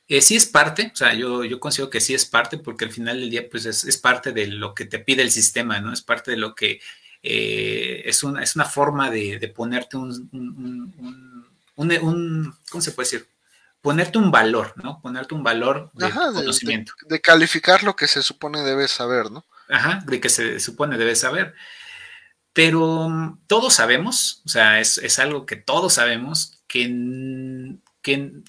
[0.08, 2.92] Eh, sí es parte, o sea, yo, yo considero que sí es parte, porque al
[2.92, 5.92] final del día, pues es, parte de lo que te pide el sistema, ¿no?
[5.92, 6.80] Es parte de lo que
[7.22, 10.30] eh, es, una, es una forma de, ponerte un,
[11.76, 13.28] un, ¿cómo se puede decir?
[13.82, 15.02] Ponerte un valor, ¿no?
[15.02, 16.94] Ponerte un valor de conocimiento.
[17.10, 19.46] De, calificar lo que se supone debes saber, ¿no?
[19.68, 21.54] Ajá, de que se supone debes saber.
[22.58, 26.88] Pero mm, todos sabemos, o sea, es, es algo que todos sabemos, que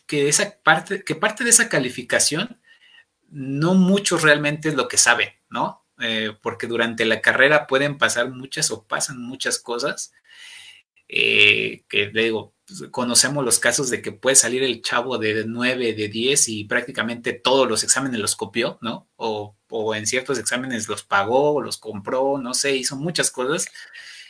[0.06, 2.58] que, esa parte, que parte de esa calificación
[3.28, 5.84] no muchos realmente es lo que saben, ¿no?
[6.00, 10.12] Eh, porque durante la carrera pueden pasar muchas o pasan muchas cosas
[11.08, 15.94] eh, que digo, pues, conocemos los casos de que puede salir el chavo de 9,
[15.94, 19.08] de 10 y prácticamente todos los exámenes los copió, ¿no?
[19.16, 23.68] O, o en ciertos exámenes los pagó, los compró, no sé, hizo muchas cosas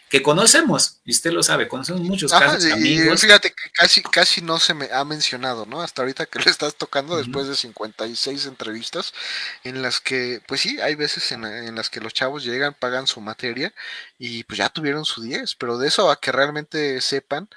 [0.08, 3.20] que conocemos, y usted lo sabe, conocemos muchos casos de amigos.
[3.20, 5.82] Fíjate que casi, casi no se me ha mencionado, ¿no?
[5.82, 9.12] Hasta ahorita que le estás tocando, después de 56 entrevistas,
[9.64, 13.20] en las que, pues sí, hay veces en, las que los chavos llegan, pagan su
[13.20, 13.74] materia
[14.18, 17.50] y pues ya tuvieron su 10, pero de eso a que realmente sepan,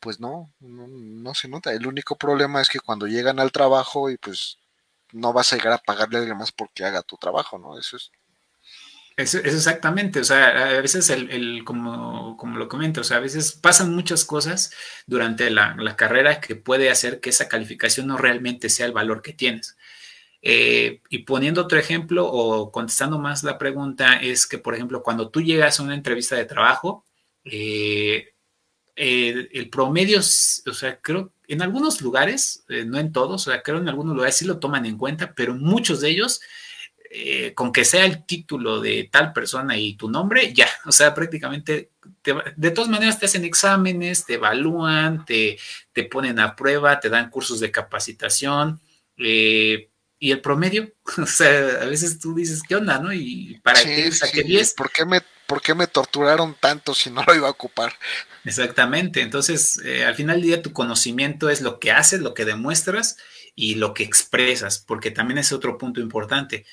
[0.00, 1.72] pues no, no, no se nota.
[1.72, 4.58] El único problema es que cuando llegan al trabajo y pues
[5.12, 7.78] no vas a llegar a pagarle a alguien más porque haga tu trabajo, ¿no?
[7.78, 8.10] Eso es
[9.18, 13.52] es, exactamente, o sea, a veces el, como, como, lo comento, o sea, a veces
[13.52, 14.72] pasan muchas cosas
[15.08, 19.32] durante la, carrera que puede hacer que esa calificación no realmente sea el valor que
[19.32, 19.76] tienes.
[20.40, 25.30] Eh, y poniendo otro ejemplo o contestando más la pregunta, es que, por ejemplo, cuando
[25.30, 27.04] tú llegas a una entrevista de trabajo,
[27.44, 28.34] eh,
[28.98, 33.78] el, promedio, o sea, creo, en algunos lugares, eh, no en todos, o sea, creo
[33.78, 36.40] en algunos lugares sí lo toman en cuenta, pero muchos de ellos
[37.10, 41.14] eh, con que sea el título de tal persona y tu nombre, ya, o sea,
[41.14, 41.90] prácticamente,
[42.56, 45.58] de todas maneras te hacen exámenes, te evalúan, te,
[45.92, 48.80] te ponen a prueba, te dan cursos de capacitación,
[49.16, 49.88] eh,
[50.18, 53.12] y el promedio, o sea, a veces tú dices, ¿qué onda, no?
[53.12, 54.74] Y para qué saqué 10.
[54.74, 57.94] ¿Por qué, me, ¿Por qué me torturaron tanto si no lo iba a ocupar?
[58.44, 62.44] Exactamente, entonces, eh, al final del día tu conocimiento es lo que haces, lo que
[62.44, 63.16] demuestras
[63.54, 66.66] y lo que expresas, porque también es otro punto importante.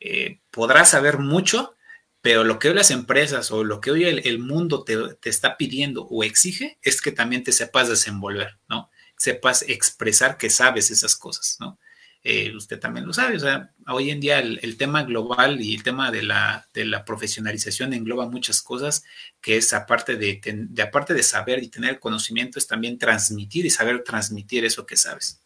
[0.00, 1.76] Eh, podrás saber mucho,
[2.22, 4.96] pero lo que hoy las empresas o lo que hoy el, mundo te,
[5.28, 8.90] está pidiendo o exige es que también te sepas desenvolver, ¿no?
[9.18, 11.78] Sepas expresar que sabes esas cosas, ¿no?
[12.24, 15.82] Eh, usted también lo sabe, o sea, hoy en día el, tema global y el
[15.82, 19.02] tema de la, de la, profesionalización engloba muchas cosas,
[19.40, 23.70] que es aparte de, de, aparte de saber y tener conocimiento, es también transmitir y
[23.70, 25.40] saber transmitir eso que sabes.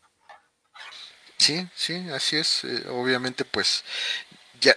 [1.39, 2.65] Sí, sí, así es.
[2.65, 3.83] Eh, obviamente, pues
[4.61, 4.77] ya,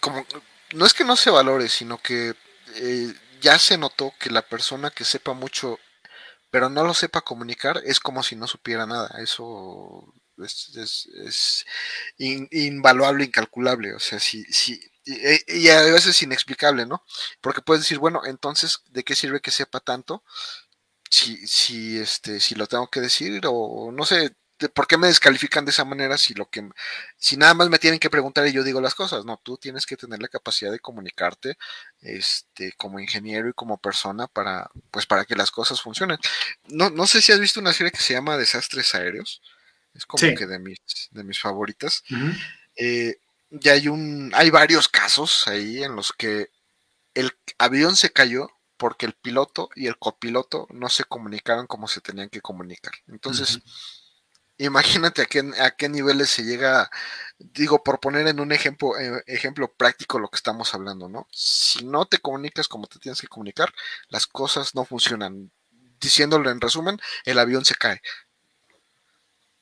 [0.00, 0.26] como,
[0.72, 2.34] no es que no se valore, sino que
[2.76, 5.78] eh, ya se notó que la persona que sepa mucho,
[6.50, 9.18] pero no lo sepa comunicar, es como si no supiera nada.
[9.22, 11.66] Eso es,
[12.18, 13.94] invaluable, incalculable.
[13.94, 17.04] O sea, si, si, y, a veces inexplicable, ¿no?
[17.40, 20.24] Porque puedes decir, bueno, entonces, ¿de qué sirve que sepa tanto?
[21.14, 24.34] si, si, este, si lo tengo que decir o no sé,
[24.74, 26.68] ¿por qué me descalifican de esa manera si lo que
[27.16, 29.24] si nada más me tienen que preguntar y yo digo las cosas?
[29.24, 31.56] No, tú tienes que tener la capacidad de comunicarte
[32.00, 36.18] este como ingeniero y como persona para pues para que las cosas funcionen.
[36.68, 39.42] No, no sé si has visto una serie que se llama Desastres Aéreos.
[39.94, 40.78] Es como que de mis
[41.10, 42.02] de mis favoritas.
[42.76, 43.16] Eh,
[43.50, 46.48] ya hay un hay varios casos ahí en los que
[47.14, 52.00] el avión se cayó porque el piloto y el copiloto no se comunicaron como se
[52.00, 52.92] tenían que comunicar.
[53.06, 53.60] Entonces,
[54.58, 56.90] imagínate a qué, a qué niveles se llega,
[57.38, 61.26] digo, por poner en un ejemplo, eh, ejemplo práctico lo que estamos hablando, ¿no?
[61.30, 63.72] Si no te comunicas como te tienes que comunicar,
[64.08, 65.52] las cosas no funcionan.
[66.00, 68.02] Diciéndolo en resumen, el avión se cae.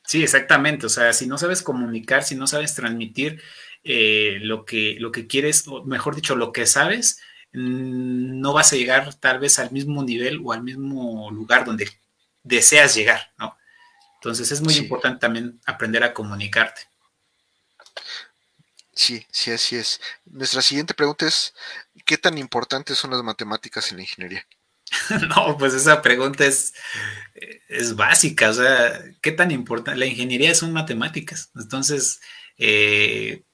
[0.04, 0.86] Sí, exactamente.
[0.86, 3.40] O sea, si no sabes comunicar, si no sabes transmitir
[3.84, 7.20] eh, lo, que, lo que quieres, o mejor dicho, lo que sabes,
[7.52, 11.88] mm, no vas a llegar tal vez al mismo nivel o al mismo lugar donde
[12.42, 13.56] deseas llegar, ¿no?
[14.16, 16.82] Entonces es muy importante también aprender a comunicarte.
[18.94, 20.00] Sí, sí, así es.
[20.26, 21.54] Nuestra siguiente pregunta es,
[22.04, 24.46] ¿qué tan importantes son las matemáticas en la ingeniería?
[25.28, 26.74] no, pues esa pregunta es,
[27.68, 29.98] es básica, o sea, ¿qué tan importante?
[29.98, 32.20] La ingeniería son matemáticas, entonces
[32.58, 33.44] eh,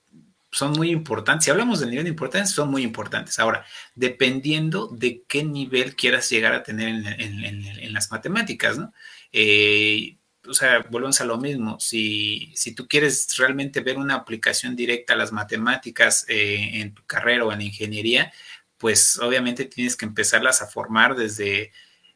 [0.51, 1.45] son muy importantes.
[1.45, 3.39] Si hablamos del nivel de importancia, son muy importantes.
[3.39, 3.64] Ahora,
[3.95, 8.93] dependiendo de qué nivel quieras llegar a tener en, las matemáticas, ¿no?
[9.32, 10.16] Eh,
[10.47, 11.78] o sea, volvemos a lo mismo.
[11.78, 17.05] Si, si, tú quieres realmente ver una aplicación directa a las matemáticas eh, en tu
[17.05, 18.32] carrera o en ingeniería,
[18.79, 21.72] pues obviamente tienes que empezarlas a formar desde,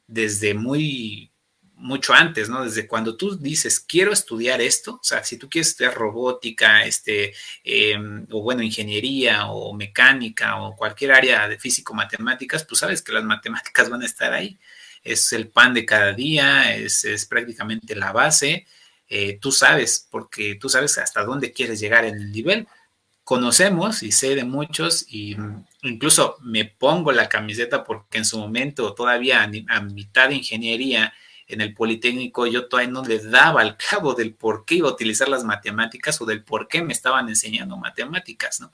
[0.07, 1.31] desde muy
[1.75, 2.65] mucho antes, ¿no?
[2.65, 7.35] Desde cuando tú dices, quiero estudiar esto, o sea, si tú quieres estudiar robótica, este,
[7.65, 13.25] em, o bueno, ingeniería o mecánica o cualquier área de físico-matemáticas, pues sabes que las
[13.25, 14.59] matemáticas van a estar ahí
[15.03, 18.67] es el pan de cada día, es, prácticamente la base.
[19.09, 22.67] Eh, tú sabes, porque tú sabes hasta dónde quieres llegar en el nivel.
[23.33, 25.39] Conocemos y sé de muchos y
[25.81, 31.15] incluso me pongo la camiseta porque en su momento todavía a, mitad de ingeniería
[31.47, 34.93] en el Politécnico yo todavía no le daba el cabo del por qué iba a
[34.93, 38.71] utilizar las matemáticas o del por qué me estaban enseñando matemáticas, ¿no?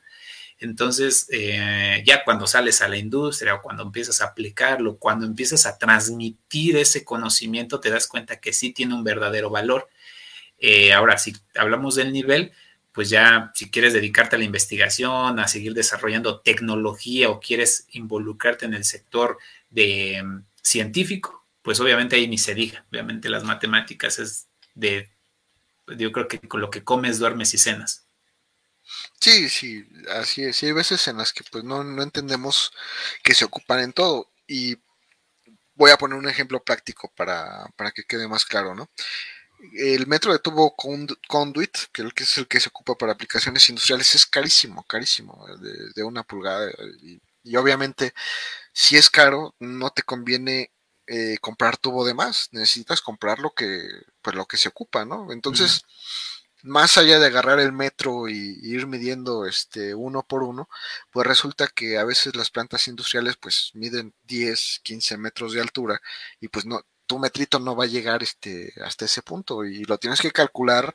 [0.59, 5.67] Entonces, eh, ya cuando sales a la industria o cuando empiezas a aplicarlo, cuando empiezas
[5.67, 9.89] a transmitir ese conocimiento, te das cuenta que sí tiene un verdadero valor.
[10.59, 12.51] Eh, ahora, si hablamos del nivel,
[12.99, 18.67] pues ya si quieres dedicarte a la investigación, a seguir desarrollando tecnología o quieres involucrarte
[18.67, 19.39] en el sector
[19.71, 22.85] de mm, científico, pues obviamente ahí ni se diga.
[22.91, 25.09] Obviamente las matemáticas es de,
[25.97, 28.05] yo creo que con lo que comes, duermes y cenas.
[29.21, 30.61] Sí, sí, así es.
[30.65, 32.73] hay veces en las que pues no, no entendemos
[33.23, 34.29] que se ocupan en todo.
[34.49, 34.77] Y
[35.77, 38.91] voy a poner un ejemplo práctico para, para que quede más claro, ¿no?
[39.73, 44.27] El metro de tubo conduit, que es el que se ocupa para aplicaciones industriales, es
[44.27, 45.45] carísimo, carísimo,
[45.95, 46.71] de, una pulgada.
[47.43, 48.15] Y, obviamente,
[48.73, 50.73] si es caro, no te conviene
[51.07, 53.89] eh, comprar tubo de más, necesitas comprar lo que,
[54.23, 55.33] pues lo que se ocupa, ¿no?
[55.33, 55.83] Entonces,
[56.63, 60.69] más allá de agarrar el metro y, ir midiendo este uno por uno,
[61.11, 66.01] pues resulta que a veces las plantas industriales pues miden 10, 15 metros de altura
[66.41, 69.99] y pues no, tu metrito no va a llegar este, hasta ese punto y lo
[69.99, 70.95] tienes que calcular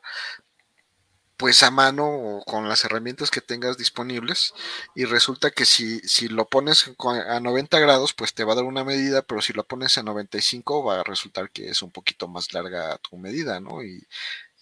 [1.36, 4.53] pues a mano o con las herramientas que tengas disponibles
[4.95, 6.91] y resulta que si, si lo pones
[7.28, 10.03] a 90 grados pues te va a dar una medida pero si lo pones a
[10.03, 13.84] 95 va a resultar que es un poquito más larga tu medida ¿no?
[13.84, 14.07] y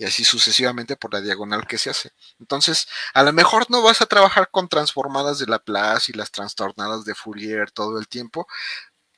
[0.01, 2.11] y así sucesivamente por la diagonal que se hace.
[2.39, 7.05] Entonces, a lo mejor no vas a trabajar con transformadas de Laplace y las trastornadas
[7.05, 8.47] de Fourier todo el tiempo,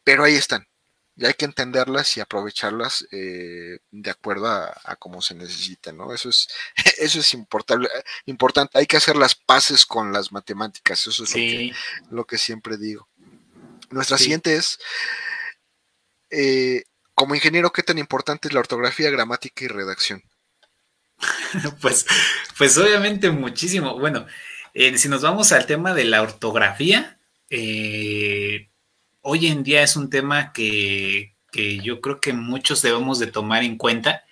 [0.03, 0.67] pero ahí están.
[1.15, 6.13] Y hay que entenderlas y aprovecharlas eh, de acuerdo a, cómo se necesita, ¿no?
[6.13, 6.47] Eso es,
[6.99, 7.87] eso es importante,
[8.25, 8.77] importante.
[8.77, 11.35] Hay que hacer las paces con las matemáticas, eso es
[12.09, 13.07] lo, que, siempre digo.
[13.91, 14.79] Nuestra siguiente es,
[16.31, 16.83] eh,
[17.13, 20.23] como ingeniero, ¿qué tan importante es la ortografía, gramática y redacción?
[21.81, 22.05] pues,
[22.57, 23.99] pues obviamente muchísimo.
[23.99, 24.25] Bueno,
[24.73, 28.69] eh, si nos vamos al tema de la ortografía, eh,
[29.23, 31.33] hoy en día es un tema que,
[31.83, 34.23] yo creo que muchos debemos de tomar en cuenta,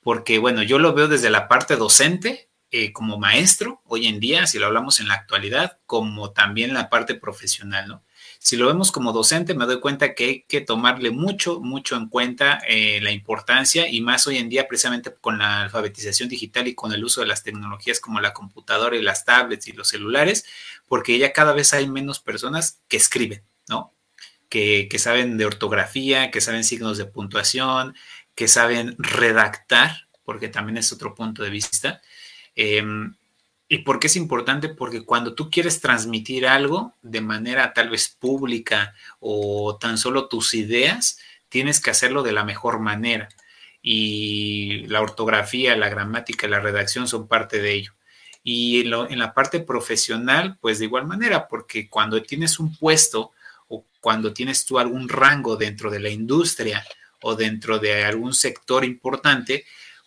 [0.00, 4.46] porque bueno, yo lo veo desde la parte docente, eh, como maestro, hoy en día,
[4.46, 8.02] si lo hablamos en la actualidad, como también la parte profesional, ¿no?
[8.38, 12.08] Si lo vemos como docente, me doy cuenta que hay que tomarle mucho, mucho en
[12.08, 16.74] cuenta eh, la importancia y más hoy en día precisamente con la alfabetización digital y
[16.74, 20.44] con el uso de las tecnologías como la computadora y las tablets y los celulares,
[20.88, 23.44] porque ya cada vez hay menos personas que escriben,
[24.52, 27.94] que, saben de ortografía, que saben signos de puntuación,
[28.34, 32.02] que saben redactar, porque también es otro punto de vista.
[32.54, 33.14] Em,
[33.66, 34.68] ¿Y por qué es importante?
[34.68, 40.52] Porque cuando tú quieres transmitir algo de manera tal vez pública o tan solo tus
[40.52, 43.30] ideas, tienes que hacerlo de la mejor manera.
[43.80, 47.92] Y la ortografía, la gramática, la redacción son parte de ello.
[48.44, 53.32] Y en, la parte profesional, pues de igual manera, porque cuando tienes un puesto
[54.02, 56.84] cuando tienes tú algún rango dentro de la industria
[57.20, 59.64] o dentro de algún sector importante,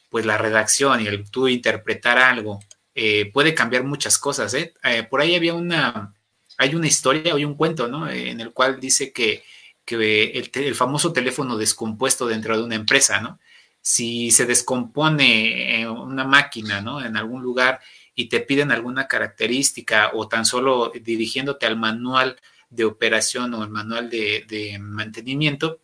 [0.10, 2.60] pues la redacción y el tú interpretar algo
[2.93, 4.54] eh, puede cambiar muchas cosas.
[4.54, 4.74] ¿eh?
[4.84, 5.04] ¿eh?
[5.10, 6.14] por ahí había una,
[6.58, 8.10] hay una historia, hay un cuento, ¿no?
[8.10, 9.43] en el cual dice que,
[9.88, 13.39] el, famoso teléfono descompuesto dentro de una empresa, ¿no?
[13.80, 17.06] Si se descompone una máquina, ¿no?
[17.06, 17.80] En algún lugar
[18.14, 22.36] y te piden alguna característica o tan solo dirigiéndote al manual
[22.76, 25.82] de operación o el manual de, mantenimiento,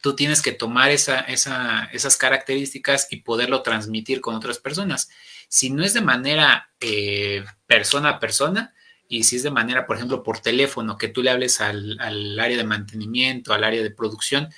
[0.00, 5.08] tú tienes que tomar esa, esas características y poderlo transmitir con otras personas.
[5.48, 8.74] Si no es de manera eh, persona a persona,
[9.08, 11.98] y si es de manera, por ejemplo, por teléfono, que tú le hables al,
[12.38, 14.50] área de mantenimiento, al área de producción,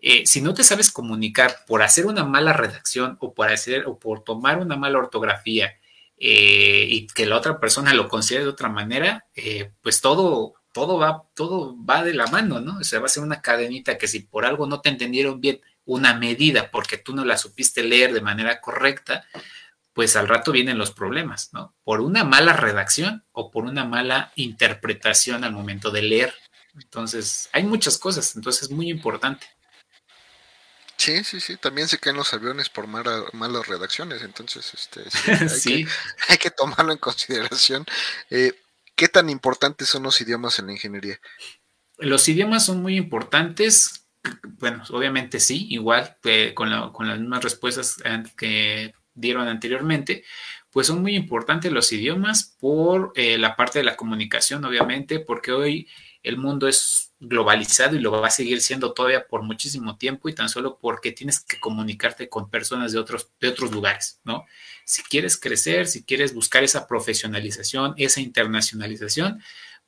[0.00, 3.98] eh, si no te sabes comunicar por hacer una mala redacción o por hacer o
[3.98, 5.72] por tomar una mala ortografía
[6.18, 9.26] eh, y que la otra persona lo considere de otra manera,
[9.80, 12.78] pues todo, todo va, todo va de la mano, ¿no?
[12.78, 15.60] O sea, va a ser una cadenita que si por algo no te entendieron bien
[15.84, 19.26] una medida porque tú no la supiste leer de manera correcta,
[19.92, 21.74] pues al rato vienen los problemas, ¿no?
[21.82, 26.32] Por una mala redacción o por una mala interpretación al momento de leer.
[26.74, 29.48] Entonces, hay muchas cosas, entonces es muy importante.
[30.96, 35.10] Sí, sí, sí, también se caen los aviones por malas redacciones, entonces este,
[35.48, 35.88] sí,
[36.28, 37.84] hay, Que, tomarlo en consideración.
[38.30, 38.52] Eh,
[38.98, 41.20] ¿Qué tan importantes son los idiomas en la ingeniería?
[41.98, 44.08] Los idiomas son muy importantes,
[44.58, 48.02] bueno, obviamente sí, igual eh, con, las mismas respuestas
[48.36, 50.24] que dieron anteriormente,
[50.72, 55.52] pues son muy importantes los idiomas por eh, la parte de la comunicación, obviamente, porque
[55.52, 55.88] hoy
[56.24, 60.34] el mundo es globalizado y lo va a seguir siendo todavía por muchísimo tiempo y
[60.34, 64.46] tan solo porque tienes que comunicarte con personas de otros, de otros lugares, ¿no?
[64.84, 69.42] Si quieres crecer, si quieres buscar esa profesionalización, esa internacionalización,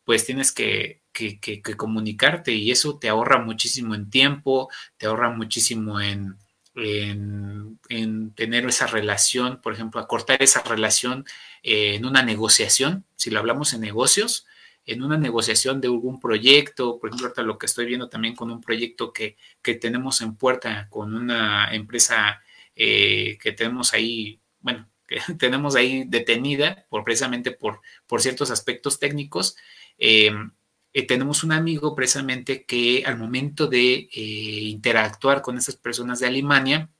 [0.04, 6.00] pues tienes que, que, comunicarte y eso te ahorra muchísimo en tiempo, te ahorra muchísimo
[6.00, 6.36] en,
[6.74, 11.24] en, tener esa relación, por ejemplo, acortar esa relación
[11.62, 14.46] eh, en una negociación, si lo hablamos en negocios,
[14.86, 18.50] en una negociación de algún proyecto, por ejemplo, ahorita lo que estoy viendo también con
[18.50, 19.36] un proyecto que,
[19.80, 22.42] tenemos en puerta con una empresa
[22.74, 28.98] eh, que tenemos ahí, bueno, que tenemos ahí detenida por precisamente por, por ciertos aspectos
[28.98, 29.56] técnicos.
[29.98, 30.30] Eh,
[30.92, 36.26] eh, tenemos un amigo precisamente que al momento de eh, interactuar con estas personas de
[36.26, 36.90] Alemania,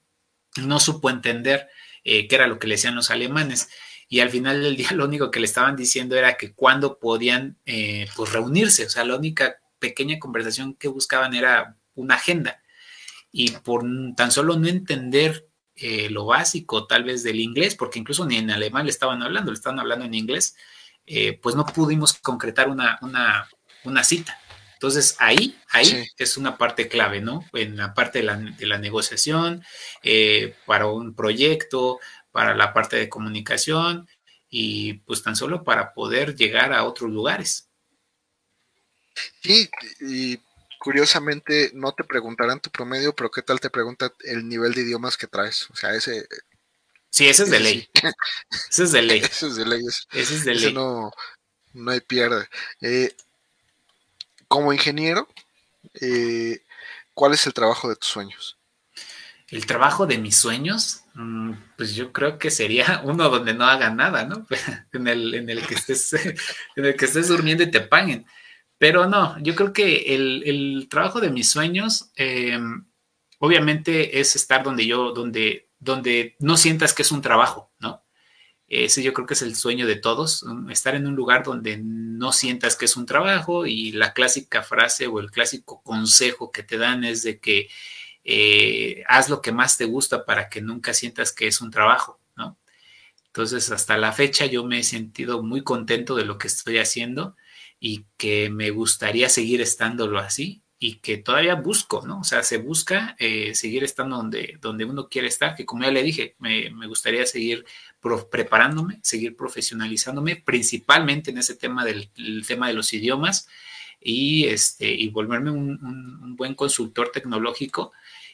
[0.57, 1.69] no supo entender
[2.03, 3.69] qué era lo que le decían los alemanes.
[4.11, 7.57] Y al final del día lo único que le estaban diciendo era que cuándo podían
[7.63, 8.85] pues reunirse.
[8.85, 12.61] O sea, la única pequeña conversación que buscaban era una agenda.
[13.31, 13.85] Y por
[14.17, 15.47] tan solo no entender
[16.09, 19.55] lo básico tal vez del inglés, porque incluso ni en alemán le estaban hablando, le
[19.55, 20.57] estaban hablando en inglés,
[21.41, 23.47] pues no pudimos concretar una, una,
[23.85, 24.37] una cita.
[24.81, 27.45] Entonces ahí, ahí es una parte clave, ¿no?
[27.53, 29.63] En la parte de la, negociación,
[30.01, 31.99] eh, para un proyecto,
[32.31, 34.07] para la parte de comunicación
[34.49, 37.69] y pues tan solo para poder llegar a otros lugares.
[39.41, 39.69] Sí,
[40.01, 40.39] y
[40.79, 45.17] curiosamente no te preguntarán tu promedio, pero ¿qué tal te pregunta el nivel de idiomas
[45.17, 45.69] que traes?
[45.69, 46.27] O sea, ese...
[47.09, 47.89] Sí, ese es de ley.
[48.69, 49.19] ese es de ley.
[49.19, 49.81] ese es de ley.
[50.11, 50.73] Ese, es de ley.
[50.73, 51.11] no,
[51.73, 52.47] no hay pierde.
[52.81, 53.13] Eh,
[54.47, 55.27] como ingeniero,
[56.01, 56.61] eh,
[57.13, 58.57] ¿cuál es el trabajo de tus sueños?
[59.51, 63.89] El trabajo de mis sueños, mm, pues yo creo que sería uno donde no haga
[63.89, 64.47] nada, ¿no?
[64.93, 66.13] en, el, en, el que estés,
[66.75, 68.25] en el que estés durmiendo y te paguen.
[68.77, 72.85] Pero no, yo creo que el, trabajo de mis sueños, em,
[73.37, 78.03] obviamente, es estar donde yo, donde, donde no sientas que es un trabajo, ¿no?
[78.67, 82.31] Ese yo creo que es el sueño de todos, estar en un lugar donde no
[82.31, 86.77] sientas que es un trabajo y la clásica frase o el clásico consejo que te
[86.77, 87.67] dan es de que
[88.23, 92.19] eh, haz lo que más te gusta para que nunca sientas que es un trabajo,
[92.35, 92.57] ¿no?
[93.27, 97.35] Entonces, hasta la fecha yo me he sentido muy contento de lo que estoy haciendo
[97.79, 102.21] y que me gustaría seguir estándolo así y que todavía busco, ¿no?
[102.21, 105.91] O sea, se busca eh, seguir estando donde, donde uno quiere estar, que como ya
[105.91, 107.65] le dije, me, me gustaría seguir
[108.31, 112.09] preparándome, seguir profesionalizándome, principalmente en ese tema del
[112.47, 113.47] tema de los idiomas,
[114.01, 117.91] y, este, y volverme un, buen consultor tecnológico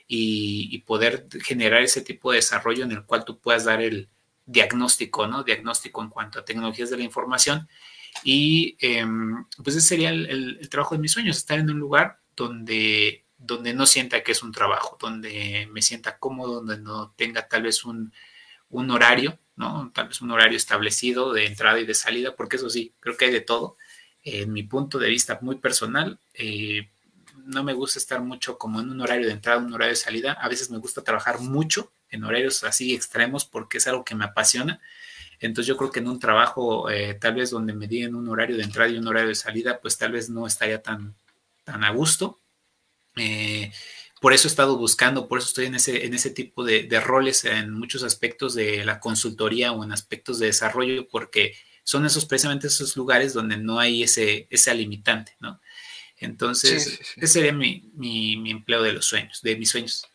[0.07, 4.07] y, poder generar ese tipo de desarrollo en el cual tú puedas dar el
[4.45, 5.43] diagnóstico, ¿no?
[5.43, 7.67] Diagnóstico en cuanto a tecnologías de la información.
[8.23, 12.19] Y em, pues ese sería el, el, trabajo de mis sueños, estar en un lugar
[12.35, 17.47] donde, donde no sienta que es un trabajo, donde me sienta cómodo, donde no tenga
[17.49, 18.13] tal vez un,
[18.69, 19.91] un horario, ¿no?
[19.93, 23.25] Tal vez un horario establecido de entrada y de salida, porque eso sí, creo que
[23.25, 23.75] hay de todo
[24.27, 26.89] en mi punto de vista muy personal, eh,
[27.45, 30.33] no me gusta estar mucho como en un horario de entrada, un horario de salida.
[30.33, 34.25] A veces me gusta trabajar mucho en horarios así extremos porque es algo que me
[34.25, 34.81] apasiona.
[35.39, 38.57] Entonces yo creo que en un trabajo eh, tal vez donde me digan un horario
[38.57, 41.15] de entrada y un horario de salida, pues tal vez no estaría tan,
[41.63, 42.39] tan a gusto.
[43.15, 43.71] Eh,
[44.19, 46.99] por eso he estado buscando, por eso estoy en ese, en ese tipo de, de,
[46.99, 51.55] roles en muchos aspectos de la consultoría o en aspectos de desarrollo, porque
[51.87, 55.61] son esos precisamente esos lugares donde no hay ese, esa limitante, ¿no?
[56.17, 60.05] Entonces, ese sería mi, empleo de los sueños, de mis sueños.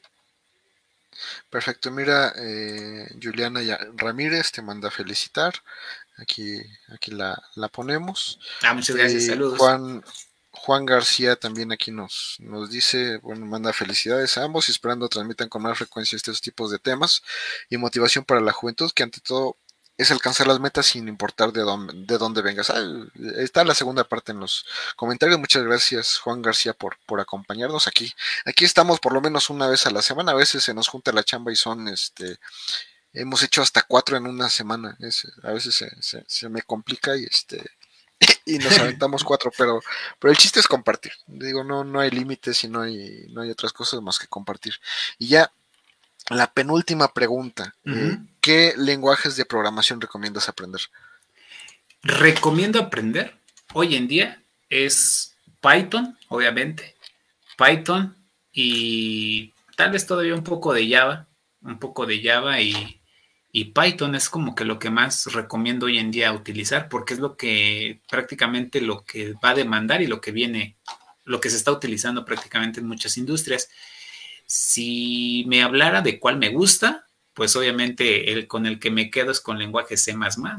[1.48, 3.62] Perfecto, mira, eh, Juliana
[3.96, 5.54] Ramírez te manda a felicitar.
[6.18, 7.42] Aquí, aquí la,
[7.72, 8.38] ponemos.
[8.60, 9.58] Ah, muchas gracias, saludos.
[9.58, 10.04] Juan,
[10.50, 15.48] Juan García también aquí nos, nos dice, bueno, manda felicidades a ambos y esperando transmitan
[15.48, 17.22] con más frecuencia estos tipos de temas
[17.70, 19.56] y motivación para la juventud, que ante todo
[19.96, 22.70] es alcanzar las metas sin importar de dónde, de dónde vengas.
[22.70, 22.82] Ah,
[23.36, 24.66] está la segunda parte en los
[24.96, 25.38] comentarios.
[25.38, 28.12] Muchas gracias, Juan García, por, por acompañarnos aquí.
[28.44, 30.32] Aquí estamos por lo menos una vez a la semana.
[30.32, 32.38] A veces se nos junta la chamba y son, este,
[33.12, 34.96] hemos hecho hasta cuatro en una semana.
[35.42, 35.84] a veces
[36.26, 37.62] se, me complica y este
[38.46, 39.80] y nos aventamos cuatro, pero,
[40.18, 41.12] pero el chiste es compartir.
[41.26, 44.74] Digo, no, no hay límites y no hay, no hay otras cosas más que compartir.
[45.18, 45.52] Y ya
[46.34, 47.74] la penúltima pregunta.
[47.84, 50.80] Eh, ¿Qué lenguajes de programación recomiendas aprender?
[52.02, 53.34] Recomiendo aprender
[53.72, 56.96] hoy en día es Python, obviamente.
[57.56, 58.16] Python
[58.52, 61.28] y tal vez todavía un poco de Java,
[61.62, 63.00] un poco de Java y,
[63.52, 67.20] y Python es como que lo que más recomiendo hoy en día utilizar porque es
[67.20, 70.76] lo que prácticamente lo que va a demandar y lo que viene,
[71.24, 73.68] lo que se está utilizando prácticamente en muchas industrias.
[74.46, 79.30] Si me hablara de cuál me gusta, pues obviamente el con el que me quedo
[79.30, 80.14] es con lenguaje C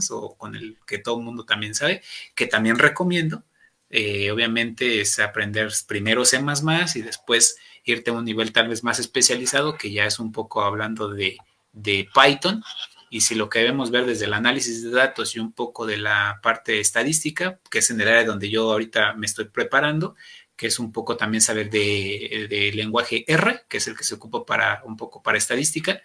[0.09, 2.01] o con el que todo el mundo también sabe,
[2.35, 3.43] que también recomiendo.
[3.89, 6.43] Eh, obviamente es aprender primero C
[6.95, 10.63] y después irte a un nivel tal vez más especializado, que ya es un poco
[10.63, 11.37] hablando de,
[11.73, 12.63] de Python.
[13.11, 16.39] Y si lo queremos ver desde el análisis de datos y un poco de la
[16.41, 20.15] parte estadística, que es en el área donde yo ahorita me estoy preparando,
[20.55, 24.45] que es un poco también saber de, lenguaje R, que es el que se ocupa
[24.45, 26.01] para un poco para estadística,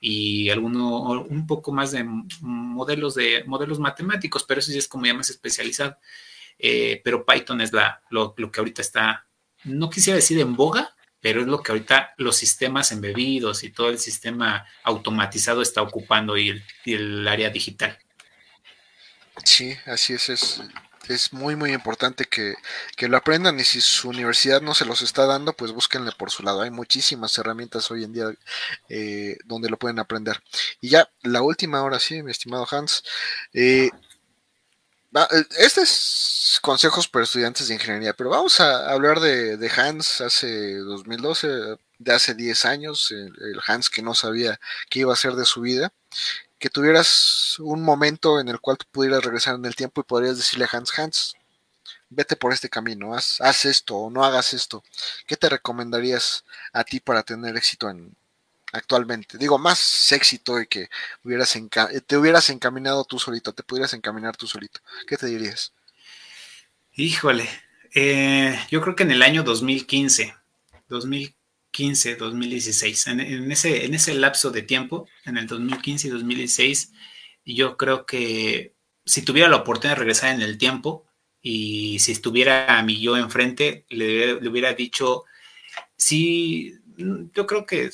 [0.00, 2.04] y alguno, un poco más de
[2.40, 5.96] modelos de modelos matemáticos, pero eso sí es como ya más especializado.
[6.58, 9.26] Eh, pero Python es la, lo, que ahorita está,
[9.64, 13.90] no quisiera decir en boga, pero es lo que ahorita los sistemas embebidos y todo
[13.90, 17.98] el sistema automatizado está ocupando y el, y el área digital.
[19.44, 20.62] Sí, así es, es
[21.08, 22.54] es muy muy importante que,
[23.08, 26.42] lo aprendan y si su universidad no se los está dando, pues búsquenle por su
[26.42, 26.62] lado.
[26.62, 28.32] Hay muchísimas herramientas hoy en día
[28.88, 30.42] eh, donde lo pueden aprender.
[30.80, 33.02] Y ya, la última ahora sí, mi estimado Hans.
[33.52, 33.90] Eh,
[35.58, 41.76] este es consejos para estudiantes de ingeniería, pero vamos a hablar de, Hans hace 2012,
[41.98, 44.58] de hace 10 años, el, el Hans que no sabía
[44.88, 45.92] qué iba a hacer de su vida
[46.62, 50.36] que tuvieras un momento en el cual tú pudieras regresar en el tiempo y podrías
[50.36, 51.34] decirle a Hans, Hans,
[52.08, 54.84] vete por este camino, haz, esto o no hagas esto.
[55.26, 58.14] ¿Qué te recomendarías a ti para tener éxito en
[58.72, 59.38] actualmente?
[59.38, 60.88] Digo, más éxito y que
[61.24, 61.52] hubieras
[62.06, 64.78] te hubieras encaminado tú solito, te pudieras encaminar tú solito.
[65.08, 65.72] ¿Qué te dirías?
[66.94, 67.48] Híjole,
[67.92, 70.32] eh, yo creo que en el año 2015,
[70.88, 71.41] 2015
[71.72, 73.06] 2015, 2016.
[73.08, 76.92] En, ese, en ese lapso de tiempo, en el 2015 y 2016,
[77.44, 78.74] yo creo que
[79.04, 81.06] si tuviera la oportunidad de regresar en el tiempo
[81.40, 85.24] y si estuviera a mi yo enfrente, le, le hubiera dicho,
[85.96, 87.90] sí, yo creo que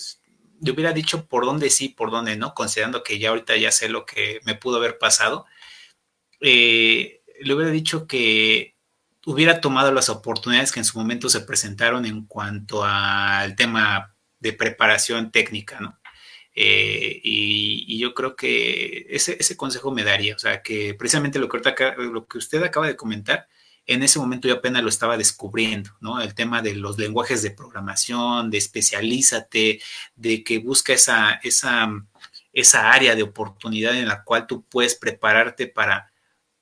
[0.61, 3.89] le hubiera dicho por dónde sí, por dónde no, considerando que ya ahorita ya sé
[3.89, 5.47] lo que me pudo haber pasado.
[6.41, 8.77] Eh, le hubiera dicho que
[9.29, 14.55] hubiera tomado las oportunidades que en su momento se presentaron en cuanto al tema de
[14.55, 16.01] preparación técnica, ¿no?
[16.55, 21.61] Eh, y, yo creo que ese, consejo me daría, o sea, que precisamente lo que,
[21.99, 23.49] lo que usted acaba de comentar,
[23.87, 26.21] en ese momento yo apenas lo estaba descubriendo, ¿no?
[26.23, 29.81] El tema de los lenguajes de programación, de especialízate,
[30.17, 31.91] de que busca esa, esa,
[32.53, 36.08] esa área de oportunidad en la cual tú puedes prepararte para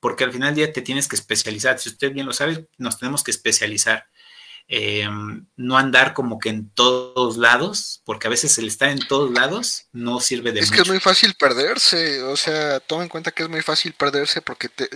[0.07, 1.77] porque al final del día te tienes que especializar.
[1.79, 4.07] Si usted bien lo sabe, nos tenemos que especializar.
[4.69, 5.05] Eh,
[5.57, 9.87] no andar como que en todos lados, porque a veces el estar en todos lados
[9.91, 13.43] no sirve de Es que es muy fácil perderse, o sea, toma en cuenta que
[13.43, 14.89] es muy fácil perderse porque te,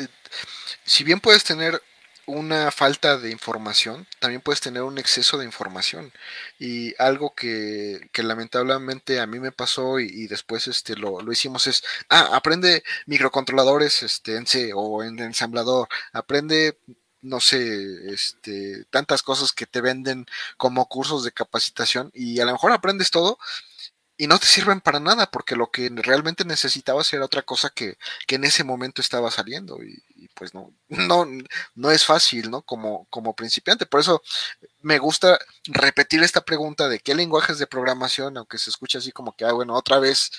[0.85, 1.83] si bien puedes tener
[2.26, 6.11] una falta de información, también puedes tener un exceso de información.
[6.60, 11.68] Y algo que, que lamentablemente a mí me pasó y, después este, lo, lo, hicimos
[11.68, 16.77] es, ah, aprende microcontroladores este, en C o en ensamblador, aprende
[17.22, 20.26] no sé, este, tantas cosas que te venden
[20.57, 23.38] como cursos de capacitación y a lo mejor aprendes todo
[24.22, 27.98] y no te sirven para nada porque lo que realmente necesitabas era otra cosa que,
[28.27, 29.99] que en ese momento estaba saliendo y,
[30.35, 31.26] pues no, no,
[31.73, 32.61] no es fácil, ¿no?
[32.61, 33.88] Como, como principiante.
[33.88, 34.22] Por eso
[34.81, 39.35] me gusta repetir esta pregunta de qué lenguajes de programación, aunque se escuche así como
[39.35, 40.30] que, ah, bueno, otra vez,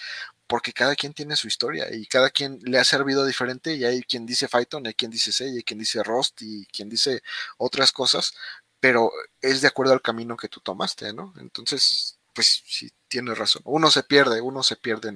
[0.46, 4.02] porque cada quien tiene su historia y cada quien le ha servido diferente y hay
[4.02, 7.20] quien dice Python, hay quien dice C, hay quien dice Rust y quien dice
[7.58, 8.32] otras cosas,
[8.78, 9.10] pero
[9.40, 11.34] es de acuerdo al camino que tú tomaste, ¿no?
[11.40, 13.62] Entonces, pues sí, tienes razón.
[13.64, 15.08] Uno se pierde, uno se pierde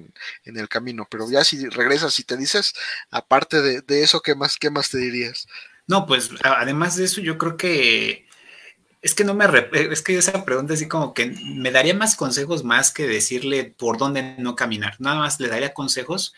[0.45, 2.75] en, el camino, pero ya si regresas y te dices,
[3.11, 5.47] aparte de, eso, ¿qué más, ¿qué más te dirías?
[5.87, 8.27] No, pues además de eso, yo creo que
[9.03, 12.65] es que no me es que esa pregunta así como que me daría más consejos
[12.65, 14.97] más que decirle por dónde no caminar.
[14.99, 16.35] Nada más le daría consejos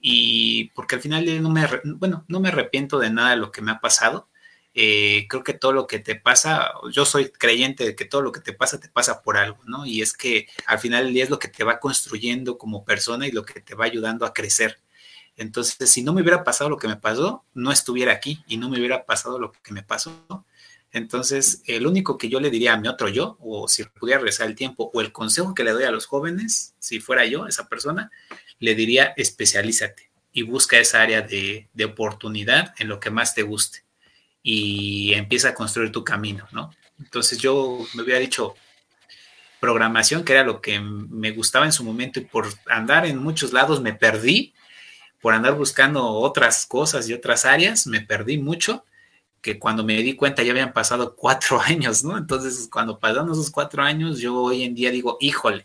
[0.00, 3.62] y porque al final no me bueno, no me arrepiento de nada de lo que
[3.62, 4.28] me ha pasado
[4.74, 8.32] eh, creo que todo lo que te pasa, yo soy creyente de que todo lo
[8.32, 9.84] que te pasa te pasa por algo, ¿no?
[9.84, 13.26] Y es que al final del día es lo que te va construyendo como persona
[13.26, 14.78] y lo que te va ayudando a crecer.
[15.36, 18.70] Entonces, si no me hubiera pasado lo que me pasó, no estuviera aquí y no
[18.70, 20.46] me hubiera pasado lo que me pasó.
[20.92, 24.46] Entonces, el único que yo le diría a mi otro yo, o si pudiera regresar
[24.48, 27.68] el tiempo, o el consejo que le doy a los jóvenes, si fuera yo, esa
[27.68, 28.10] persona,
[28.58, 33.42] le diría especialízate y busca esa área de, de oportunidad en lo que más te
[33.42, 33.84] guste
[34.42, 36.70] y empieza a construir tu camino, ¿no?
[36.98, 38.54] Entonces yo me hubiera dicho
[39.60, 43.52] programación, que era lo que me gustaba en su momento y por andar en muchos
[43.52, 44.54] lados me perdí,
[45.20, 48.84] por andar buscando otras cosas y otras áreas, me perdí mucho,
[49.40, 52.18] que cuando me di cuenta ya habían pasado cuatro años, ¿no?
[52.18, 55.62] Entonces cuando pasaron esos cuatro años, yo hoy en día digo, híjole,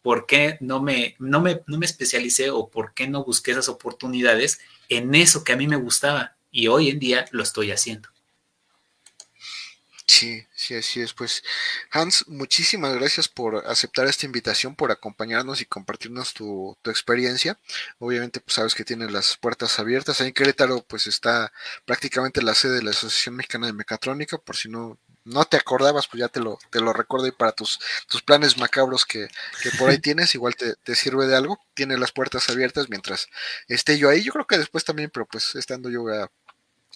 [0.00, 3.68] ¿por qué no me, no me, no me especialicé o por qué no busqué esas
[3.68, 6.37] oportunidades en eso que a mí me gustaba?
[6.50, 8.08] Y hoy en día lo estoy haciendo.
[10.08, 11.12] Sí, sí, así es.
[11.12, 11.44] Pues
[11.90, 17.58] Hans, muchísimas gracias por aceptar esta invitación, por acompañarnos y compartirnos tu, experiencia.
[17.98, 20.20] Obviamente, pues sabes que tienes las puertas abiertas.
[20.20, 21.52] Ahí en Querétaro, pues está
[21.84, 24.98] prácticamente la sede de la Asociación Mexicana de Mecatrónica, por si no,
[25.28, 27.78] no te acordabas, pues ya te lo, te lo recuerdo y para tus,
[28.08, 29.28] tus planes macabros que,
[29.62, 31.60] que por ahí tienes, igual te, te, sirve de algo.
[31.74, 33.28] Tiene las puertas abiertas mientras
[33.68, 34.22] esté yo ahí.
[34.22, 36.30] Yo creo que después también, pero pues estando yo a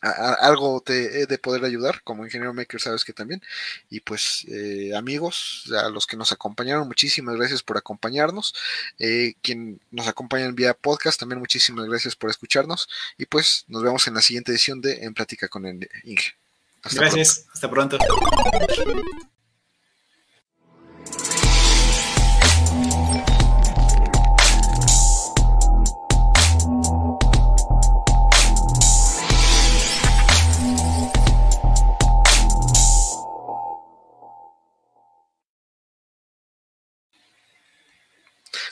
[0.03, 3.41] algo te he de poder ayudar, como ingeniero maker sabes que también.
[3.89, 8.55] Y pues eh, amigos, a los que nos acompañaron, muchísimas gracias por acompañarnos.
[8.99, 12.89] Eh, quien nos acompaña en vía podcast, también muchísimas gracias por escucharnos.
[13.17, 16.42] Y pues nos vemos en la siguiente edición de En Plática con el Inge.
[16.85, 17.97] Hasta gracias, hasta pronto.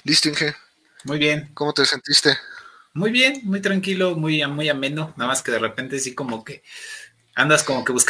[0.03, 0.57] Listo, Inge.
[1.05, 1.51] Muy bien.
[1.55, 2.37] ¿Cómo te sentiste?
[2.93, 6.65] Muy bien, muy tranquilo, muy, muy ameno, nada más que de repente sí como que
[7.41, 7.99] andas como que buscando